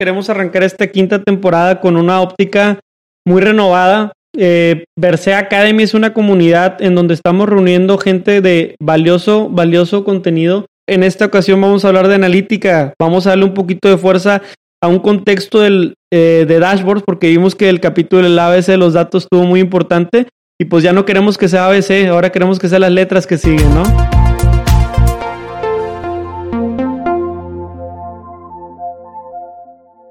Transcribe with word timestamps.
Queremos 0.00 0.28
arrancar 0.28 0.64
esta 0.64 0.88
quinta 0.88 1.22
temporada 1.22 1.80
con 1.80 1.96
una 1.96 2.20
óptica 2.20 2.80
muy 3.26 3.40
renovada. 3.40 4.12
Eh, 4.36 4.84
Academy 5.36 5.84
es 5.84 5.94
una 5.94 6.12
comunidad 6.12 6.82
en 6.82 6.96
donde 6.96 7.14
estamos 7.14 7.48
reuniendo 7.48 7.96
gente 7.98 8.40
de 8.40 8.74
valioso, 8.82 9.48
valioso 9.48 10.04
contenido. 10.04 10.66
En 10.88 11.04
esta 11.04 11.26
ocasión 11.26 11.60
vamos 11.60 11.84
a 11.84 11.88
hablar 11.88 12.08
de 12.08 12.16
analítica. 12.16 12.94
Vamos 12.98 13.26
a 13.26 13.30
darle 13.30 13.44
un 13.44 13.54
poquito 13.54 13.88
de 13.88 13.96
fuerza 13.96 14.42
a 14.82 14.88
un 14.88 14.98
contexto 14.98 15.60
del, 15.60 15.94
eh, 16.12 16.44
de 16.46 16.58
dashboards 16.58 17.04
porque 17.06 17.28
vimos 17.28 17.54
que 17.54 17.68
el 17.68 17.80
capítulo 17.80 18.22
del 18.22 18.38
ABC 18.38 18.66
de 18.66 18.76
los 18.76 18.94
datos 18.94 19.24
estuvo 19.24 19.44
muy 19.44 19.60
importante 19.60 20.26
y 20.60 20.66
pues 20.66 20.82
ya 20.82 20.92
no 20.92 21.04
queremos 21.04 21.38
que 21.38 21.48
sea 21.48 21.66
ABC, 21.66 22.08
ahora 22.08 22.30
queremos 22.30 22.58
que 22.58 22.68
sean 22.68 22.82
las 22.82 22.92
letras 22.92 23.26
que 23.26 23.38
siguen, 23.38 23.74
¿no? 23.74 24.13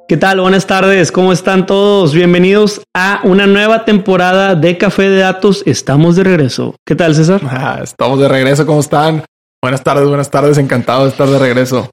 ¿Qué 0.06 0.18
tal? 0.18 0.42
Buenas 0.42 0.68
tardes, 0.68 1.14
¿cómo 1.14 1.32
están 1.32 1.66
todos? 1.66 2.14
Bienvenidos 2.14 2.82
a 2.94 3.22
una 3.24 3.48
nueva 3.48 3.86
temporada 3.86 4.54
de 4.54 4.78
Café 4.78 5.04
de 5.10 5.20
Datos. 5.20 5.64
Estamos 5.66 6.18
de 6.18 6.26
regreso. 6.26 6.76
¿Qué 6.86 6.94
tal, 6.94 7.16
César? 7.16 7.40
Ah, 7.50 7.80
estamos 7.82 8.20
de 8.20 8.28
regreso, 8.28 8.66
¿cómo 8.66 8.82
están? 8.82 9.24
Buenas 9.62 9.82
tardes, 9.82 10.06
buenas 10.06 10.30
tardes, 10.30 10.58
encantado 10.58 11.04
de 11.06 11.10
estar 11.10 11.28
de 11.30 11.40
regreso. 11.40 11.90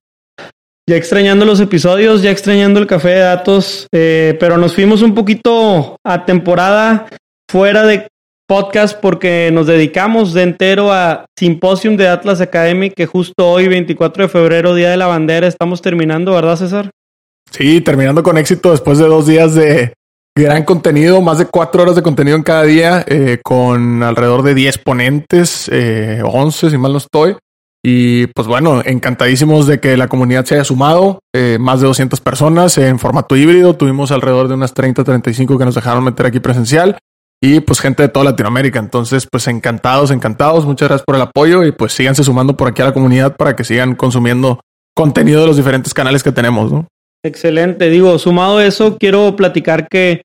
Ya 0.88 0.97
extrañando 0.97 1.45
los 1.45 1.61
episodios, 1.61 2.21
ya 2.21 2.33
extrañando 2.33 2.80
el 2.80 2.88
Café 2.88 3.11
de 3.11 3.21
Datos, 3.21 3.87
eh, 3.95 4.37
pero 4.41 4.59
nos 4.59 4.74
fuimos 4.74 5.02
un 5.02 5.15
poquito 5.15 5.97
a 6.05 6.24
temporada 6.24 7.07
fuera 7.49 7.87
de 7.87 8.09
podcast 8.49 8.99
porque 9.01 9.51
nos 9.52 9.69
dedicamos 9.69 10.35
de 10.35 10.43
entero 10.43 10.93
a 10.93 11.27
Simposium 11.38 11.97
de 11.97 12.09
Atlas 12.09 12.41
Academy, 12.41 12.91
que 12.91 13.07
justo 13.07 13.49
hoy, 13.49 13.69
24 13.69 14.24
de 14.24 14.29
febrero, 14.29 14.74
Día 14.74 14.91
de 14.91 14.97
la 14.97 15.07
Bandera, 15.07 15.47
estamos 15.47 15.80
terminando, 15.80 16.33
¿verdad, 16.33 16.57
César? 16.57 16.91
Sí, 17.51 17.81
terminando 17.81 18.23
con 18.23 18.39
éxito 18.39 18.71
después 18.71 18.99
de 18.99 19.07
dos 19.07 19.27
días 19.27 19.55
de 19.55 19.93
gran 20.37 20.65
contenido, 20.65 21.21
más 21.21 21.39
de 21.39 21.47
cuatro 21.47 21.83
horas 21.83 21.97
de 21.97 22.02
contenido 22.02 22.37
en 22.37 22.43
cada 22.43 22.63
día, 22.63 23.05
eh, 23.07 23.41
con 23.43 24.02
alrededor 24.02 24.43
de 24.43 24.55
10 24.55 24.79
ponentes, 24.79 25.69
eh, 25.73 26.23
11 26.24 26.71
si 26.71 26.79
mal 26.79 26.93
no 26.93 26.99
estoy. 26.99 27.37
Y 27.83 28.27
pues 28.29 28.47
bueno, 28.47 28.83
encantadísimos 28.85 29.66
de 29.66 29.80
que 29.80 29.97
la 29.97 30.09
comunidad 30.09 30.45
se 30.45 30.55
haya 30.55 30.65
sumado, 30.65 31.21
eh, 31.35 31.57
más 31.59 31.80
de 31.80 31.87
200 31.87 32.21
personas 32.21 32.77
en 32.77 32.99
formato 32.99 33.37
híbrido, 33.37 33.74
tuvimos 33.74 34.13
alrededor 34.13 34.49
de 34.49 34.55
unas 34.55 34.74
30, 34.74 35.02
35 35.02 35.59
que 35.59 35.65
nos 35.65 35.74
dejaron 35.74 36.05
meter 36.05 36.27
aquí 36.27 36.41
presencial 36.41 36.99
y 37.43 37.61
pues 37.61 37.80
gente 37.80 38.02
de 38.02 38.11
toda 38.11 38.27
Latinoamérica. 38.27 38.79
Entonces, 38.79 39.27
pues 39.30 39.49
encantados, 39.49 40.11
encantados. 40.11 40.67
Muchas 40.67 40.89
gracias 40.89 41.07
por 41.07 41.17
el 41.17 41.23
apoyo 41.23 41.65
y 41.65 41.73
pues 41.73 41.95
síganse 41.95 42.23
sumando 42.23 42.55
por 42.55 42.69
aquí 42.69 42.83
a 42.83 42.87
la 42.87 42.93
comunidad 42.93 43.37
para 43.37 43.57
que 43.57 43.65
sigan 43.65 43.95
consumiendo 43.95 44.61
contenido 44.95 45.41
de 45.41 45.46
los 45.46 45.57
diferentes 45.57 45.95
canales 45.95 46.23
que 46.23 46.33
tenemos, 46.33 46.71
¿no? 46.71 46.87
Excelente. 47.24 47.90
Digo, 47.90 48.18
sumado 48.18 48.59
a 48.59 48.66
eso, 48.66 48.96
quiero 48.99 49.35
platicar 49.37 49.88
que 49.88 50.23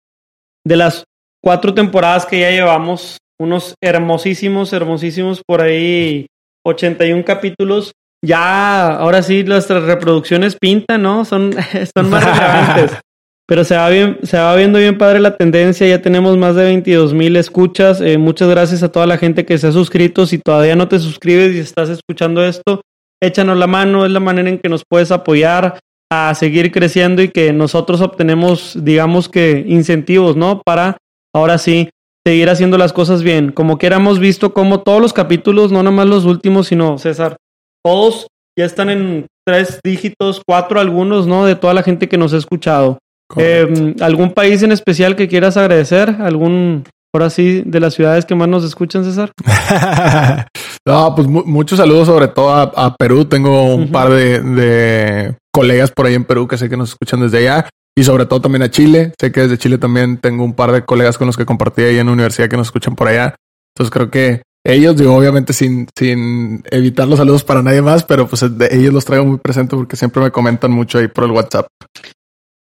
de 0.65 0.75
las 0.77 1.03
cuatro 1.43 1.73
temporadas 1.73 2.25
que 2.25 2.39
ya 2.39 2.51
llevamos, 2.51 3.17
unos 3.39 3.75
hermosísimos, 3.81 4.73
hermosísimos 4.73 5.41
por 5.45 5.61
ahí, 5.61 6.27
81 6.65 7.23
capítulos. 7.25 7.91
Ya, 8.23 8.95
ahora 8.95 9.21
sí, 9.21 9.43
nuestras 9.43 9.83
reproducciones 9.83 10.57
pintan, 10.59 11.03
¿no? 11.03 11.25
Son, 11.25 11.53
son 11.95 12.09
más 12.09 12.23
relevantes. 12.23 12.97
Pero 13.47 13.63
se 13.63 13.75
va, 13.75 13.89
bien, 13.89 14.17
se 14.23 14.39
va 14.39 14.55
viendo 14.55 14.79
bien 14.79 14.97
padre 14.97 15.19
la 15.19 15.37
tendencia. 15.37 15.85
Ya 15.85 16.01
tenemos 16.01 16.35
más 16.35 16.55
de 16.55 16.63
22 16.63 17.13
mil 17.13 17.35
escuchas. 17.35 18.01
Eh, 18.01 18.17
muchas 18.17 18.49
gracias 18.49 18.81
a 18.81 18.91
toda 18.91 19.05
la 19.05 19.19
gente 19.19 19.45
que 19.45 19.59
se 19.59 19.67
ha 19.67 19.71
suscrito. 19.71 20.25
Si 20.25 20.39
todavía 20.39 20.75
no 20.75 20.87
te 20.87 20.97
suscribes 20.97 21.53
y 21.53 21.59
estás 21.59 21.89
escuchando 21.89 22.43
esto, 22.43 22.81
échanos 23.21 23.57
la 23.57 23.67
mano. 23.67 24.03
Es 24.03 24.11
la 24.11 24.19
manera 24.19 24.49
en 24.49 24.57
que 24.57 24.67
nos 24.67 24.81
puedes 24.89 25.11
apoyar 25.11 25.77
a 26.11 26.33
seguir 26.35 26.71
creciendo 26.71 27.21
y 27.21 27.29
que 27.29 27.53
nosotros 27.53 28.01
obtenemos, 28.01 28.77
digamos 28.81 29.29
que, 29.29 29.63
incentivos, 29.67 30.35
¿no? 30.35 30.61
Para 30.63 30.97
ahora 31.33 31.57
sí 31.57 31.89
seguir 32.25 32.49
haciendo 32.49 32.77
las 32.77 32.93
cosas 32.93 33.23
bien. 33.23 33.51
Como 33.51 33.77
que 33.77 33.87
hemos 33.87 34.19
visto 34.19 34.53
como 34.53 34.81
todos 34.81 35.01
los 35.01 35.13
capítulos, 35.13 35.71
no 35.71 35.83
nada 35.83 35.95
más 35.95 36.07
los 36.07 36.25
últimos, 36.25 36.67
sino 36.67 36.97
César, 36.97 37.37
todos 37.83 38.27
ya 38.57 38.65
están 38.65 38.89
en 38.89 39.27
tres 39.45 39.79
dígitos, 39.83 40.41
cuatro 40.45 40.79
algunos, 40.79 41.27
¿no? 41.27 41.45
De 41.45 41.55
toda 41.55 41.73
la 41.73 41.83
gente 41.83 42.07
que 42.07 42.17
nos 42.17 42.33
ha 42.33 42.37
escuchado. 42.37 42.97
Eh, 43.37 43.95
¿Algún 44.01 44.31
país 44.31 44.63
en 44.63 44.71
especial 44.71 45.15
que 45.15 45.27
quieras 45.27 45.57
agradecer? 45.57 46.09
¿Algún, 46.19 46.83
ahora 47.15 47.29
sí, 47.29 47.63
de 47.65 47.79
las 47.79 47.93
ciudades 47.93 48.25
que 48.25 48.35
más 48.35 48.47
nos 48.47 48.63
escuchan, 48.63 49.03
César? 49.03 49.31
no, 50.87 51.15
pues 51.15 51.27
muchos 51.27 51.77
saludos 51.79 52.07
sobre 52.07 52.27
todo 52.27 52.51
a, 52.51 52.95
Perú. 52.95 53.25
Tengo 53.25 53.73
un 53.75 53.91
par 53.91 54.09
de, 54.09 54.41
de, 54.41 55.35
colegas 55.53 55.91
por 55.91 56.05
ahí 56.05 56.13
en 56.13 56.25
Perú 56.25 56.47
que 56.47 56.57
sé 56.57 56.69
que 56.69 56.77
nos 56.77 56.89
escuchan 56.89 57.21
desde 57.21 57.39
allá. 57.39 57.69
Y 57.97 58.03
sobre 58.03 58.25
todo 58.25 58.41
también 58.41 58.63
a 58.63 58.69
Chile. 58.69 59.13
Sé 59.19 59.31
que 59.31 59.41
desde 59.41 59.57
Chile 59.57 59.77
también 59.77 60.17
tengo 60.17 60.43
un 60.43 60.53
par 60.53 60.71
de 60.71 60.83
colegas 60.83 61.17
con 61.17 61.27
los 61.27 61.37
que 61.37 61.45
compartí 61.45 61.81
ahí 61.81 61.97
en 61.97 62.07
la 62.07 62.13
universidad 62.13 62.49
que 62.49 62.57
nos 62.57 62.67
escuchan 62.67 62.95
por 62.95 63.07
allá. 63.07 63.35
Entonces 63.73 63.91
creo 63.91 64.11
que 64.11 64.41
ellos, 64.65 64.97
digo, 64.97 65.15
obviamente 65.15 65.53
sin, 65.53 65.87
sin 65.95 66.63
evitar 66.71 67.07
los 67.07 67.19
saludos 67.19 67.43
para 67.43 67.61
nadie 67.61 67.81
más, 67.81 68.03
pero 68.03 68.27
pues 68.27 68.57
de 68.57 68.67
ellos 68.71 68.93
los 68.93 69.05
traigo 69.05 69.23
muy 69.23 69.37
presentes 69.37 69.77
porque 69.77 69.95
siempre 69.95 70.23
me 70.23 70.31
comentan 70.31 70.71
mucho 70.71 70.97
ahí 70.97 71.07
por 71.07 71.23
el 71.23 71.31
WhatsApp. 71.31 71.67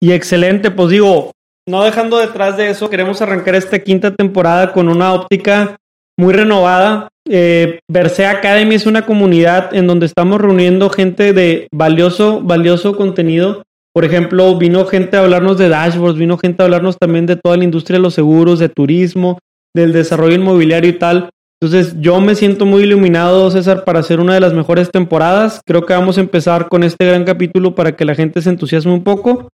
Y 0.00 0.12
excelente, 0.12 0.70
pues 0.70 0.91
digo, 0.91 1.32
no 1.69 1.84
dejando 1.84 2.19
detrás 2.19 2.56
de 2.56 2.71
eso, 2.71 2.88
queremos 2.88 3.21
arrancar 3.21 3.54
esta 3.54 3.78
quinta 3.81 4.15
temporada 4.15 4.72
con 4.72 4.88
una 4.88 5.12
óptica 5.12 5.77
muy 6.19 6.32
renovada. 6.32 7.09
Eh, 7.28 7.81
Verse 7.91 8.25
Academy 8.25 8.77
es 8.77 8.87
una 8.87 9.04
comunidad 9.04 9.75
en 9.75 9.87
donde 9.87 10.06
estamos 10.06 10.41
reuniendo 10.41 10.91
gente 10.91 11.32
de 11.32 11.66
valioso, 11.72 12.41
valioso 12.41 12.97
contenido. 12.97 13.62
Por 13.93 14.04
ejemplo, 14.04 14.56
vino 14.56 14.87
gente 14.87 15.16
a 15.16 15.21
hablarnos 15.21 15.59
de 15.59 15.69
dashboards, 15.69 16.19
vino 16.19 16.38
gente 16.38 16.62
a 16.62 16.66
hablarnos 16.66 16.99
también 16.99 17.27
de 17.27 17.37
toda 17.37 17.56
la 17.56 17.65
industria 17.65 17.98
de 17.98 18.03
los 18.03 18.15
seguros, 18.15 18.59
de 18.59 18.69
turismo, 18.69 19.38
del 19.75 19.93
desarrollo 19.93 20.34
inmobiliario 20.34 20.91
y 20.91 20.98
tal. 20.98 21.31
Entonces, 21.60 21.97
yo 22.00 22.21
me 22.21 22.34
siento 22.34 22.66
muy 22.66 22.83
iluminado, 22.83 23.50
César, 23.50 23.84
para 23.84 24.00
hacer 24.00 24.21
una 24.21 24.34
de 24.34 24.41
las 24.41 24.53
mejores 24.53 24.91
temporadas. 24.91 25.62
Creo 25.66 25.87
que 25.87 25.94
vamos 25.94 26.19
a 26.19 26.21
empezar 26.21 26.69
con 26.69 26.84
este 26.84 27.06
gran 27.06 27.25
capítulo 27.25 27.75
para 27.75 27.97
que 27.97 28.04
la 28.04 28.15
gente 28.15 28.43
se 28.43 28.50
entusiasme 28.50 28.93
un 28.93 29.03
poco. 29.03 29.48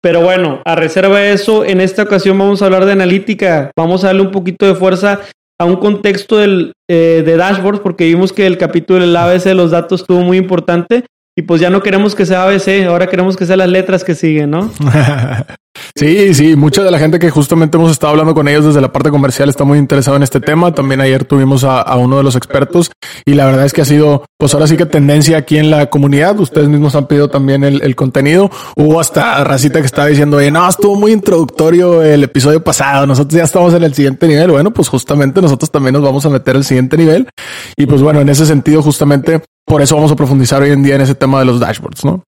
Pero 0.00 0.20
bueno, 0.20 0.62
a 0.64 0.74
reserva 0.74 1.18
de 1.18 1.32
eso, 1.32 1.64
en 1.64 1.80
esta 1.80 2.04
ocasión 2.04 2.38
vamos 2.38 2.62
a 2.62 2.66
hablar 2.66 2.84
de 2.84 2.92
analítica. 2.92 3.70
Vamos 3.76 4.04
a 4.04 4.08
darle 4.08 4.22
un 4.22 4.30
poquito 4.30 4.66
de 4.66 4.74
fuerza 4.74 5.20
a 5.60 5.64
un 5.64 5.76
contexto 5.76 6.36
del, 6.36 6.72
eh, 6.88 7.22
de 7.26 7.36
dashboards, 7.36 7.80
porque 7.80 8.04
vimos 8.04 8.32
que 8.32 8.46
el 8.46 8.58
capítulo 8.58 9.00
del 9.00 9.16
ABC 9.16 9.44
de 9.44 9.54
los 9.54 9.72
datos 9.72 10.02
estuvo 10.02 10.20
muy 10.20 10.38
importante. 10.38 11.04
Y 11.36 11.42
pues 11.42 11.60
ya 11.60 11.70
no 11.70 11.82
queremos 11.82 12.14
que 12.14 12.26
sea 12.26 12.44
ABC, 12.44 12.84
ahora 12.86 13.06
queremos 13.06 13.36
que 13.36 13.46
sean 13.46 13.58
las 13.58 13.68
letras 13.68 14.02
que 14.02 14.14
siguen, 14.14 14.50
¿no? 14.50 14.72
Sí, 15.94 16.34
sí, 16.34 16.56
mucha 16.56 16.82
de 16.82 16.90
la 16.90 16.98
gente 16.98 17.18
que 17.18 17.30
justamente 17.30 17.76
hemos 17.76 17.90
estado 17.90 18.12
hablando 18.12 18.34
con 18.34 18.48
ellos 18.48 18.64
desde 18.64 18.80
la 18.80 18.92
parte 18.92 19.10
comercial 19.10 19.48
está 19.48 19.64
muy 19.64 19.78
interesado 19.78 20.16
en 20.16 20.22
este 20.22 20.40
tema. 20.40 20.74
También 20.74 21.00
ayer 21.00 21.24
tuvimos 21.24 21.64
a, 21.64 21.96
uno 21.96 22.18
de 22.18 22.22
los 22.22 22.36
expertos 22.36 22.90
y 23.24 23.34
la 23.34 23.46
verdad 23.46 23.66
es 23.66 23.72
que 23.72 23.82
ha 23.82 23.84
sido, 23.84 24.24
pues 24.38 24.54
ahora 24.54 24.66
sí 24.66 24.76
que 24.76 24.86
tendencia 24.86 25.38
aquí 25.38 25.58
en 25.58 25.70
la 25.70 25.90
comunidad. 25.90 26.38
Ustedes 26.38 26.68
mismos 26.68 26.94
han 26.94 27.06
pedido 27.06 27.28
también 27.28 27.64
el, 27.64 27.96
contenido. 27.96 28.50
Hubo 28.76 29.00
hasta 29.00 29.42
racita 29.44 29.80
que 29.80 29.86
estaba 29.86 30.08
diciendo, 30.08 30.38
no, 30.50 30.68
estuvo 30.68 30.94
muy 30.96 31.12
introductorio 31.12 32.02
el 32.02 32.24
episodio 32.24 32.62
pasado. 32.62 33.06
Nosotros 33.06 33.36
ya 33.36 33.44
estamos 33.44 33.74
en 33.74 33.82
el 33.82 33.94
siguiente 33.94 34.28
nivel. 34.28 34.50
Bueno, 34.50 34.72
pues 34.72 34.88
justamente 34.88 35.42
nosotros 35.42 35.70
también 35.70 35.94
nos 35.94 36.02
vamos 36.02 36.24
a 36.26 36.30
meter 36.30 36.56
al 36.56 36.64
siguiente 36.64 36.96
nivel. 36.96 37.28
Y 37.76 37.86
pues 37.86 38.02
bueno, 38.02 38.20
en 38.20 38.28
ese 38.28 38.46
sentido, 38.46 38.82
justamente 38.82 39.42
por 39.64 39.82
eso 39.82 39.96
vamos 39.96 40.12
a 40.12 40.16
profundizar 40.16 40.62
hoy 40.62 40.70
en 40.70 40.82
día 40.82 40.94
en 40.94 41.02
ese 41.02 41.14
tema 41.14 41.40
de 41.40 41.44
los 41.44 41.60
dashboards, 41.60 42.04
¿no? 42.04 42.24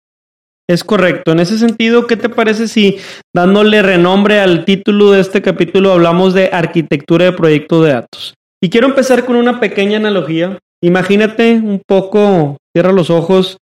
Es 0.67 0.83
correcto. 0.83 1.31
En 1.31 1.39
ese 1.39 1.59
sentido, 1.59 2.07
¿qué 2.07 2.17
te 2.17 2.29
parece 2.29 2.67
si 2.67 2.97
dándole 3.33 3.83
renombre 3.83 4.39
al 4.39 4.65
título 4.65 5.11
de 5.11 5.21
este 5.21 5.41
capítulo 5.41 5.91
hablamos 5.91 6.33
de 6.33 6.49
arquitectura 6.51 7.25
de 7.25 7.33
proyectos 7.33 7.85
de 7.85 7.91
datos? 7.91 8.33
Y 8.61 8.69
quiero 8.69 8.87
empezar 8.87 9.25
con 9.25 9.35
una 9.35 9.59
pequeña 9.59 9.97
analogía. 9.97 10.57
Imagínate 10.81 11.53
un 11.53 11.81
poco, 11.85 12.57
cierra 12.75 12.91
los 12.91 13.11
ojos 13.11 13.57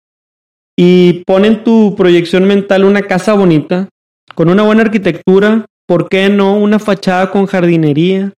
y 0.77 1.23
pon 1.25 1.45
en 1.45 1.63
tu 1.63 1.95
proyección 1.95 2.45
mental 2.45 2.85
una 2.85 3.01
casa 3.01 3.33
bonita, 3.33 3.89
con 4.33 4.49
una 4.49 4.63
buena 4.63 4.83
arquitectura, 4.83 5.65
¿por 5.87 6.07
qué 6.07 6.29
no 6.29 6.57
una 6.57 6.79
fachada 6.79 7.29
con 7.29 7.45
jardinería, 7.45 8.31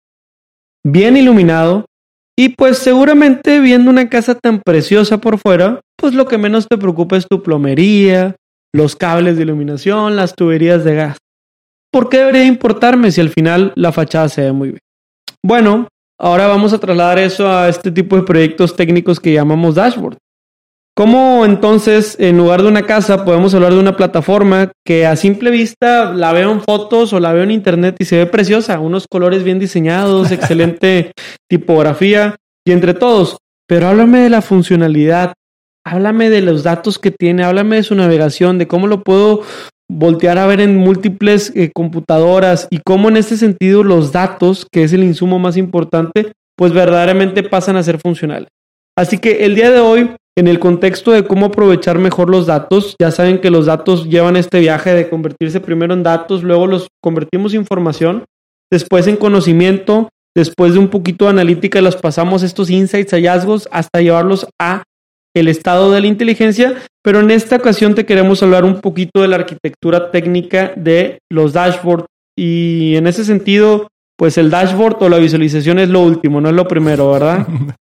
bien 0.85 1.17
iluminado? 1.17 1.85
Y 2.37 2.50
pues 2.50 2.79
seguramente 2.79 3.61
viendo 3.61 3.91
una 3.91 4.09
casa 4.09 4.35
tan 4.35 4.61
preciosa 4.61 5.19
por 5.19 5.39
fuera, 5.39 5.81
pues 5.97 6.15
lo 6.15 6.27
que 6.27 6.39
menos 6.39 6.67
te 6.67 6.79
preocupa 6.79 7.17
es 7.17 7.29
tu 7.29 7.43
plomería, 7.43 8.35
los 8.75 8.97
cables 8.97 9.37
de 9.37 9.44
iluminación, 9.44 10.17
las 10.17 10.35
tuberías 10.35 10.85
de 10.85 10.97
gas. 10.97 11.19
¿Por 11.93 12.09
qué 12.09 12.19
debería 12.19 12.44
importarme 12.44 13.12
si 13.12 13.21
al 13.21 13.31
final 13.31 13.73
la 13.76 13.93
fachada 13.93 14.29
se 14.29 14.43
ve 14.43 14.53
muy 14.53 14.69
bien? 14.71 14.81
Bueno, 15.44 15.87
ahora 16.19 16.49
vamos 16.49 16.73
a 16.73 16.79
trasladar 16.79 17.21
eso 17.21 17.49
a 17.49 17.69
este 17.69 17.93
tipo 17.93 18.17
de 18.17 18.25
proyectos 18.25 18.75
técnicos 18.75 19.21
que 19.21 19.32
llamamos 19.32 19.76
dashboard. 19.76 20.17
¿Cómo 20.97 21.44
entonces, 21.44 22.17
en 22.19 22.37
lugar 22.37 22.62
de 22.62 22.69
una 22.69 22.82
casa, 22.82 23.25
podemos 23.25 23.55
hablar 23.55 23.75
de 23.75 23.81
una 23.81 23.97
plataforma 23.97 24.73
que 24.85 25.06
a 25.06 25.15
simple 25.15 25.53
vista 25.53 26.12
la 26.12 26.32
veo 26.32 26.50
en 26.50 26.61
fotos 26.61 27.12
o 27.12 27.20
la 27.20 27.32
veo 27.32 27.44
en 27.44 27.53
internet 27.53 27.97
y 28.00 28.05
se 28.05 28.17
ve 28.17 28.27
preciosa? 28.27 28.81
Unos 28.81 29.06
colores 29.09 29.44
bien 29.44 29.61
diseñados, 29.61 30.31
excelente 30.32 31.12
tipografía 31.49 32.35
y 32.67 32.73
entre 32.73 32.94
todos. 32.94 33.37
Pero 33.69 33.87
háblame 33.87 34.19
de 34.20 34.31
la 34.31 34.43
funcionalidad, 34.43 35.32
háblame 35.85 36.31
de 36.31 36.41
los 36.41 36.63
datos 36.63 36.99
que 36.99 37.11
tiene, 37.11 37.45
háblame 37.45 37.77
de 37.77 37.83
su 37.83 37.95
navegación, 37.95 38.59
de 38.59 38.67
cómo 38.67 38.87
lo 38.87 39.03
puedo 39.03 39.43
voltear 39.91 40.39
a 40.39 40.47
ver 40.47 40.61
en 40.61 40.77
múltiples 40.77 41.53
eh, 41.55 41.71
computadoras 41.75 42.67
y 42.71 42.79
cómo 42.85 43.09
en 43.09 43.19
este 43.19 43.37
sentido 43.37 43.85
los 43.85 44.13
datos, 44.13 44.67
que 44.73 44.83
es 44.83 44.93
el 44.93 45.05
insumo 45.05 45.39
más 45.39 45.57
importante, 45.57 46.33
pues 46.57 46.73
verdaderamente 46.73 47.43
pasan 47.43 47.77
a 47.77 47.83
ser 47.83 47.99
funcionales. 47.99 48.49
Así 48.97 49.19
que 49.19 49.45
el 49.45 49.55
día 49.55 49.71
de 49.71 49.81
hoy, 49.81 50.11
en 50.37 50.49
el 50.49 50.59
contexto 50.59 51.11
de 51.11 51.25
cómo 51.25 51.47
aprovechar 51.47 51.99
mejor 51.99 52.31
los 52.31 52.47
datos, 52.47 52.97
ya 52.99 53.11
saben 53.11 53.41
que 53.41 53.51
los 53.51 53.67
datos 53.67 54.09
llevan 54.09 54.37
este 54.37 54.61
viaje 54.61 54.95
de 54.95 55.09
convertirse 55.09 55.61
primero 55.61 55.95
en 55.95 56.03
datos, 56.03 56.43
luego 56.43 56.67
los 56.67 56.89
convertimos 57.03 57.53
en 57.55 57.61
información, 57.61 58.25
después 58.71 59.07
en 59.07 59.17
conocimiento, 59.17 60.09
después 60.35 60.75
de 60.75 60.79
un 60.79 60.89
poquito 60.89 61.27
de 61.27 61.33
analítica 61.33 61.81
los 61.81 61.97
pasamos 61.97 62.43
estos 62.43 62.71
insights, 62.71 63.13
hallazgos, 63.13 63.69
hasta 63.71 64.01
llevarlos 64.01 64.47
a 64.61 64.85
el 65.35 65.49
estado 65.49 65.91
de 65.93 66.01
la 66.01 66.07
inteligencia, 66.07 66.75
pero 67.03 67.21
en 67.21 67.31
esta 67.31 67.57
ocasión 67.57 67.95
te 67.95 68.07
queremos 68.07 68.43
hablar 68.43 68.65
un 68.65 68.81
poquito 68.81 69.21
de 69.21 69.29
la 69.29 69.37
arquitectura 69.37 70.11
técnica 70.11 70.73
de 70.77 71.19
los 71.31 71.53
dashboards 71.53 72.07
y 72.37 72.97
en 72.97 73.07
ese 73.07 73.25
sentido, 73.25 73.89
pues 74.17 74.39
el 74.39 74.51
dashboard 74.51 75.03
o 75.03 75.09
la 75.09 75.19
visualización 75.19 75.79
es 75.79 75.89
lo 75.89 76.01
último, 76.01 76.41
no 76.41 76.49
es 76.49 76.55
lo 76.55 76.67
primero, 76.67 77.11
¿verdad? 77.13 77.47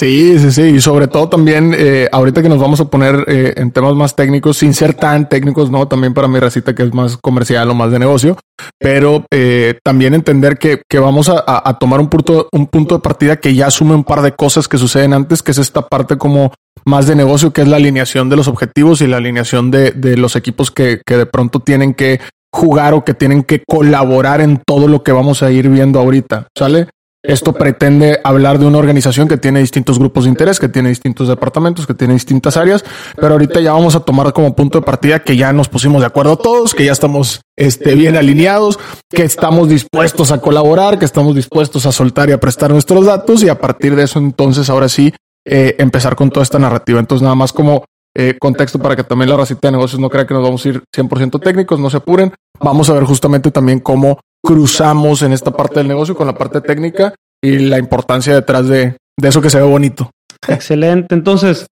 Sí, 0.00 0.38
sí, 0.38 0.50
sí. 0.50 0.62
Y 0.62 0.80
sobre 0.80 1.08
todo 1.08 1.28
también, 1.28 1.74
eh, 1.76 2.08
ahorita 2.10 2.40
que 2.40 2.48
nos 2.48 2.58
vamos 2.58 2.80
a 2.80 2.86
poner 2.86 3.22
eh, 3.26 3.52
en 3.58 3.70
temas 3.70 3.94
más 3.94 4.16
técnicos, 4.16 4.56
sin 4.56 4.72
ser 4.72 4.94
tan 4.94 5.28
técnicos, 5.28 5.70
¿no? 5.70 5.86
También 5.88 6.14
para 6.14 6.26
mi 6.26 6.38
recita 6.38 6.74
que 6.74 6.84
es 6.84 6.94
más 6.94 7.18
comercial 7.18 7.68
o 7.68 7.74
más 7.74 7.90
de 7.90 7.98
negocio, 7.98 8.38
pero 8.78 9.26
eh, 9.30 9.78
también 9.84 10.14
entender 10.14 10.56
que, 10.56 10.80
que 10.88 10.98
vamos 10.98 11.28
a, 11.28 11.44
a, 11.46 11.78
tomar 11.78 12.00
un 12.00 12.08
punto, 12.08 12.48
un 12.50 12.66
punto 12.68 12.94
de 12.94 13.02
partida 13.02 13.40
que 13.40 13.54
ya 13.54 13.66
asume 13.66 13.94
un 13.94 14.04
par 14.04 14.22
de 14.22 14.32
cosas 14.32 14.68
que 14.68 14.78
suceden 14.78 15.12
antes, 15.12 15.42
que 15.42 15.50
es 15.50 15.58
esta 15.58 15.86
parte 15.86 16.16
como 16.16 16.50
más 16.84 17.06
de 17.06 17.14
negocio, 17.14 17.52
que 17.52 17.62
es 17.62 17.68
la 17.68 17.76
alineación 17.76 18.28
de 18.28 18.36
los 18.36 18.48
objetivos 18.48 19.00
y 19.00 19.06
la 19.06 19.18
alineación 19.18 19.70
de, 19.70 19.92
de 19.92 20.16
los 20.16 20.36
equipos 20.36 20.70
que, 20.70 21.00
que 21.06 21.16
de 21.16 21.26
pronto 21.26 21.60
tienen 21.60 21.94
que 21.94 22.20
jugar 22.52 22.94
o 22.94 23.04
que 23.04 23.14
tienen 23.14 23.42
que 23.42 23.62
colaborar 23.66 24.40
en 24.40 24.60
todo 24.66 24.88
lo 24.88 25.02
que 25.02 25.12
vamos 25.12 25.42
a 25.42 25.50
ir 25.50 25.68
viendo 25.68 26.00
ahorita, 26.00 26.48
¿sale? 26.56 26.88
Esto 27.22 27.52
pretende 27.52 28.18
hablar 28.24 28.58
de 28.58 28.64
una 28.64 28.78
organización 28.78 29.28
que 29.28 29.36
tiene 29.36 29.60
distintos 29.60 29.98
grupos 29.98 30.24
de 30.24 30.30
interés, 30.30 30.58
que 30.58 30.70
tiene 30.70 30.88
distintos 30.88 31.28
departamentos, 31.28 31.86
que 31.86 31.92
tiene 31.92 32.14
distintas 32.14 32.56
áreas, 32.56 32.82
pero 33.16 33.34
ahorita 33.34 33.60
ya 33.60 33.72
vamos 33.72 33.94
a 33.94 34.00
tomar 34.00 34.32
como 34.32 34.56
punto 34.56 34.80
de 34.80 34.86
partida 34.86 35.22
que 35.22 35.36
ya 35.36 35.52
nos 35.52 35.68
pusimos 35.68 36.00
de 36.00 36.06
acuerdo 36.06 36.38
todos, 36.38 36.74
que 36.74 36.86
ya 36.86 36.92
estamos 36.92 37.42
este, 37.58 37.94
bien 37.94 38.16
alineados, 38.16 38.78
que 39.10 39.22
estamos 39.22 39.68
dispuestos 39.68 40.32
a 40.32 40.40
colaborar, 40.40 40.98
que 40.98 41.04
estamos 41.04 41.36
dispuestos 41.36 41.84
a 41.84 41.92
soltar 41.92 42.30
y 42.30 42.32
a 42.32 42.40
prestar 42.40 42.70
nuestros 42.70 43.04
datos 43.04 43.42
y 43.42 43.50
a 43.50 43.60
partir 43.60 43.96
de 43.96 44.04
eso 44.04 44.18
entonces 44.18 44.70
ahora 44.70 44.88
sí 44.88 45.12
eh, 45.44 45.76
empezar 45.78 46.16
con 46.16 46.30
toda 46.30 46.42
esta 46.42 46.58
narrativa. 46.58 47.00
Entonces 47.00 47.22
nada 47.22 47.34
más 47.34 47.52
como 47.52 47.84
eh, 48.16 48.36
contexto 48.40 48.78
para 48.78 48.96
que 48.96 49.04
también 49.04 49.30
la 49.30 49.36
racita 49.36 49.68
de 49.68 49.72
negocios 49.72 50.00
no 50.00 50.10
crea 50.10 50.26
que 50.26 50.34
nos 50.34 50.42
vamos 50.42 50.64
a 50.64 50.68
ir 50.68 50.82
100% 50.94 51.40
técnicos, 51.40 51.78
no 51.78 51.90
se 51.90 51.98
apuren. 51.98 52.32
Vamos 52.58 52.90
a 52.90 52.94
ver 52.94 53.04
justamente 53.04 53.50
también 53.50 53.80
cómo 53.80 54.20
cruzamos 54.42 55.22
en 55.22 55.32
esta 55.32 55.50
parte 55.50 55.80
del 55.80 55.88
negocio 55.88 56.14
con 56.14 56.26
la 56.26 56.36
parte 56.36 56.60
técnica 56.60 57.14
y 57.42 57.58
la 57.58 57.78
importancia 57.78 58.34
detrás 58.34 58.68
de, 58.68 58.96
de 59.16 59.28
eso 59.28 59.40
que 59.40 59.50
se 59.50 59.58
ve 59.58 59.64
bonito. 59.64 60.10
Excelente. 60.48 61.14
Entonces, 61.14 61.66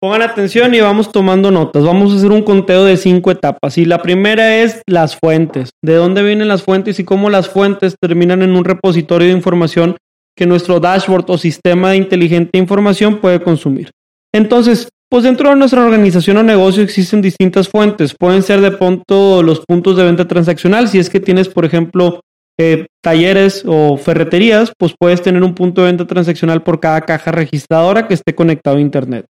pongan 0.00 0.22
atención 0.22 0.74
y 0.74 0.80
vamos 0.80 1.12
tomando 1.12 1.50
notas. 1.50 1.84
Vamos 1.84 2.12
a 2.12 2.16
hacer 2.16 2.30
un 2.32 2.42
conteo 2.42 2.84
de 2.84 2.96
cinco 2.96 3.30
etapas. 3.30 3.78
Y 3.78 3.84
la 3.84 4.02
primera 4.02 4.56
es 4.56 4.82
las 4.86 5.16
fuentes. 5.16 5.70
¿De 5.82 5.94
dónde 5.94 6.22
vienen 6.22 6.48
las 6.48 6.62
fuentes 6.62 6.98
y 6.98 7.04
cómo 7.04 7.30
las 7.30 7.48
fuentes 7.48 7.94
terminan 8.00 8.42
en 8.42 8.56
un 8.56 8.64
repositorio 8.64 9.28
de 9.28 9.34
información 9.34 9.96
que 10.36 10.46
nuestro 10.46 10.80
dashboard 10.80 11.30
o 11.30 11.38
sistema 11.38 11.90
de 11.90 11.96
inteligente 11.96 12.58
información 12.58 13.20
puede 13.20 13.42
consumir? 13.42 13.90
Entonces, 14.34 14.88
pues 15.10 15.24
dentro 15.24 15.50
de 15.50 15.56
nuestra 15.56 15.84
organización 15.84 16.38
o 16.38 16.42
negocio 16.42 16.82
existen 16.82 17.20
distintas 17.20 17.68
fuentes. 17.68 18.14
Pueden 18.18 18.42
ser 18.42 18.62
de 18.62 18.70
pronto 18.70 19.42
los 19.42 19.60
puntos 19.60 19.96
de 19.96 20.04
venta 20.04 20.26
transaccional. 20.26 20.88
Si 20.88 20.98
es 20.98 21.10
que 21.10 21.20
tienes, 21.20 21.48
por 21.50 21.66
ejemplo, 21.66 22.20
eh, 22.58 22.86
talleres 23.02 23.62
o 23.66 23.98
ferreterías, 23.98 24.72
pues 24.78 24.94
puedes 24.98 25.20
tener 25.20 25.42
un 25.42 25.54
punto 25.54 25.82
de 25.82 25.88
venta 25.88 26.06
transaccional 26.06 26.62
por 26.62 26.80
cada 26.80 27.02
caja 27.02 27.30
registradora 27.30 28.08
que 28.08 28.14
esté 28.14 28.34
conectado 28.34 28.78
a 28.78 28.80
Internet. 28.80 29.26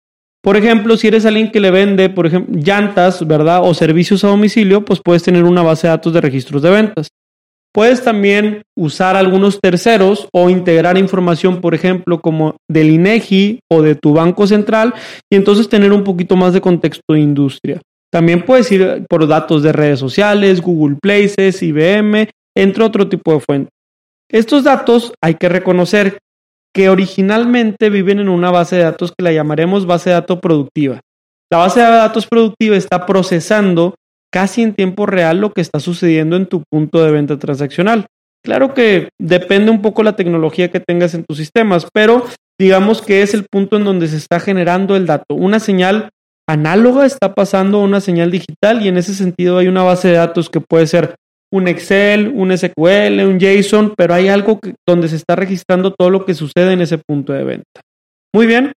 Por 0.42 0.56
ejemplo, 0.56 0.96
si 0.96 1.08
eres 1.08 1.26
alguien 1.26 1.50
que 1.50 1.60
le 1.60 1.70
vende, 1.70 2.10
por 2.10 2.26
ejemplo, 2.26 2.56
llantas, 2.60 3.26
¿verdad? 3.26 3.60
O 3.62 3.74
servicios 3.74 4.24
a 4.24 4.28
domicilio, 4.28 4.84
pues 4.84 5.00
puedes 5.04 5.22
tener 5.22 5.44
una 5.44 5.62
base 5.62 5.86
de 5.86 5.92
datos 5.92 6.12
de 6.12 6.20
registros 6.20 6.62
de 6.62 6.70
ventas. 6.70 7.08
Puedes 7.78 8.02
también 8.02 8.62
usar 8.76 9.14
algunos 9.14 9.60
terceros 9.60 10.28
o 10.32 10.50
integrar 10.50 10.98
información, 10.98 11.60
por 11.60 11.76
ejemplo, 11.76 12.20
como 12.20 12.56
del 12.68 12.90
INEGI 12.90 13.60
o 13.70 13.82
de 13.82 13.94
tu 13.94 14.14
banco 14.14 14.48
central 14.48 14.94
y 15.30 15.36
entonces 15.36 15.68
tener 15.68 15.92
un 15.92 16.02
poquito 16.02 16.34
más 16.34 16.52
de 16.52 16.60
contexto 16.60 17.14
de 17.14 17.20
industria. 17.20 17.80
También 18.12 18.44
puedes 18.44 18.72
ir 18.72 19.06
por 19.08 19.28
datos 19.28 19.62
de 19.62 19.72
redes 19.72 20.00
sociales, 20.00 20.60
Google 20.60 20.96
Places, 21.00 21.62
IBM, 21.62 22.28
entre 22.56 22.82
otro 22.82 23.08
tipo 23.08 23.32
de 23.34 23.38
fuentes. 23.38 23.72
Estos 24.28 24.64
datos 24.64 25.12
hay 25.22 25.36
que 25.36 25.48
reconocer 25.48 26.18
que 26.74 26.88
originalmente 26.88 27.90
viven 27.90 28.18
en 28.18 28.28
una 28.28 28.50
base 28.50 28.74
de 28.74 28.82
datos 28.82 29.12
que 29.16 29.22
la 29.22 29.30
llamaremos 29.30 29.86
base 29.86 30.10
de 30.10 30.14
datos 30.14 30.40
productiva. 30.40 30.98
La 31.48 31.58
base 31.58 31.78
de 31.78 31.86
datos 31.86 32.26
productiva 32.26 32.74
está 32.74 33.06
procesando 33.06 33.94
casi 34.32 34.62
en 34.62 34.74
tiempo 34.74 35.06
real 35.06 35.38
lo 35.38 35.52
que 35.52 35.60
está 35.60 35.80
sucediendo 35.80 36.36
en 36.36 36.46
tu 36.46 36.62
punto 36.70 37.02
de 37.02 37.10
venta 37.10 37.38
transaccional. 37.38 38.06
Claro 38.44 38.74
que 38.74 39.08
depende 39.18 39.70
un 39.70 39.82
poco 39.82 40.02
la 40.02 40.16
tecnología 40.16 40.70
que 40.70 40.80
tengas 40.80 41.14
en 41.14 41.24
tus 41.24 41.38
sistemas, 41.38 41.88
pero 41.92 42.24
digamos 42.58 43.02
que 43.02 43.22
es 43.22 43.34
el 43.34 43.44
punto 43.50 43.76
en 43.76 43.84
donde 43.84 44.08
se 44.08 44.16
está 44.16 44.40
generando 44.40 44.96
el 44.96 45.06
dato. 45.06 45.34
Una 45.34 45.60
señal 45.60 46.10
análoga 46.48 47.04
está 47.04 47.34
pasando 47.34 47.78
a 47.78 47.84
una 47.84 48.00
señal 48.00 48.30
digital 48.30 48.82
y 48.82 48.88
en 48.88 48.96
ese 48.96 49.14
sentido 49.14 49.58
hay 49.58 49.68
una 49.68 49.82
base 49.82 50.08
de 50.08 50.14
datos 50.14 50.48
que 50.48 50.60
puede 50.60 50.86
ser 50.86 51.14
un 51.52 51.68
Excel, 51.68 52.28
un 52.34 52.56
SQL, 52.56 53.20
un 53.26 53.38
JSON, 53.38 53.94
pero 53.96 54.14
hay 54.14 54.28
algo 54.28 54.60
donde 54.86 55.08
se 55.08 55.16
está 55.16 55.34
registrando 55.34 55.94
todo 55.94 56.10
lo 56.10 56.24
que 56.24 56.34
sucede 56.34 56.72
en 56.72 56.80
ese 56.80 56.98
punto 56.98 57.32
de 57.32 57.44
venta. 57.44 57.80
Muy 58.34 58.46
bien. 58.46 58.72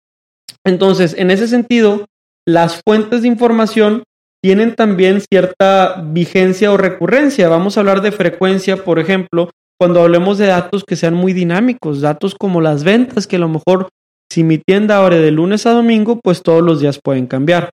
Entonces, 0.66 1.16
en 1.18 1.32
ese 1.32 1.48
sentido, 1.48 2.06
las 2.48 2.82
fuentes 2.86 3.22
de 3.22 3.28
información 3.28 4.04
tienen 4.42 4.76
también 4.76 5.22
cierta 5.22 6.02
vigencia 6.04 6.72
o 6.72 6.78
recurrencia. 6.78 7.48
Vamos 7.48 7.78
a 7.78 7.82
hablar 7.82 8.02
de 8.02 8.12
frecuencia, 8.12 8.78
por 8.84 9.00
ejemplo, 9.00 9.52
cuando 9.80 10.02
hablemos 10.02 10.38
de 10.38 10.48
datos 10.48 10.84
que 10.84 10.96
sean 10.96 11.14
muy 11.14 11.34
dinámicos, 11.34 12.02
datos 12.02 12.36
como 12.36 12.62
las 12.62 12.84
ventas, 12.84 13.28
que 13.28 13.38
a 13.38 13.40
lo 13.40 13.50
mejor 13.50 13.90
si 14.32 14.44
mi 14.44 14.58
tienda 14.58 14.98
abre 14.98 15.20
de 15.20 15.32
lunes 15.32 15.66
a 15.66 15.72
domingo, 15.72 16.20
pues 16.24 16.42
todos 16.42 16.62
los 16.62 16.80
días 16.80 17.00
pueden 17.04 17.28
cambiar. 17.28 17.70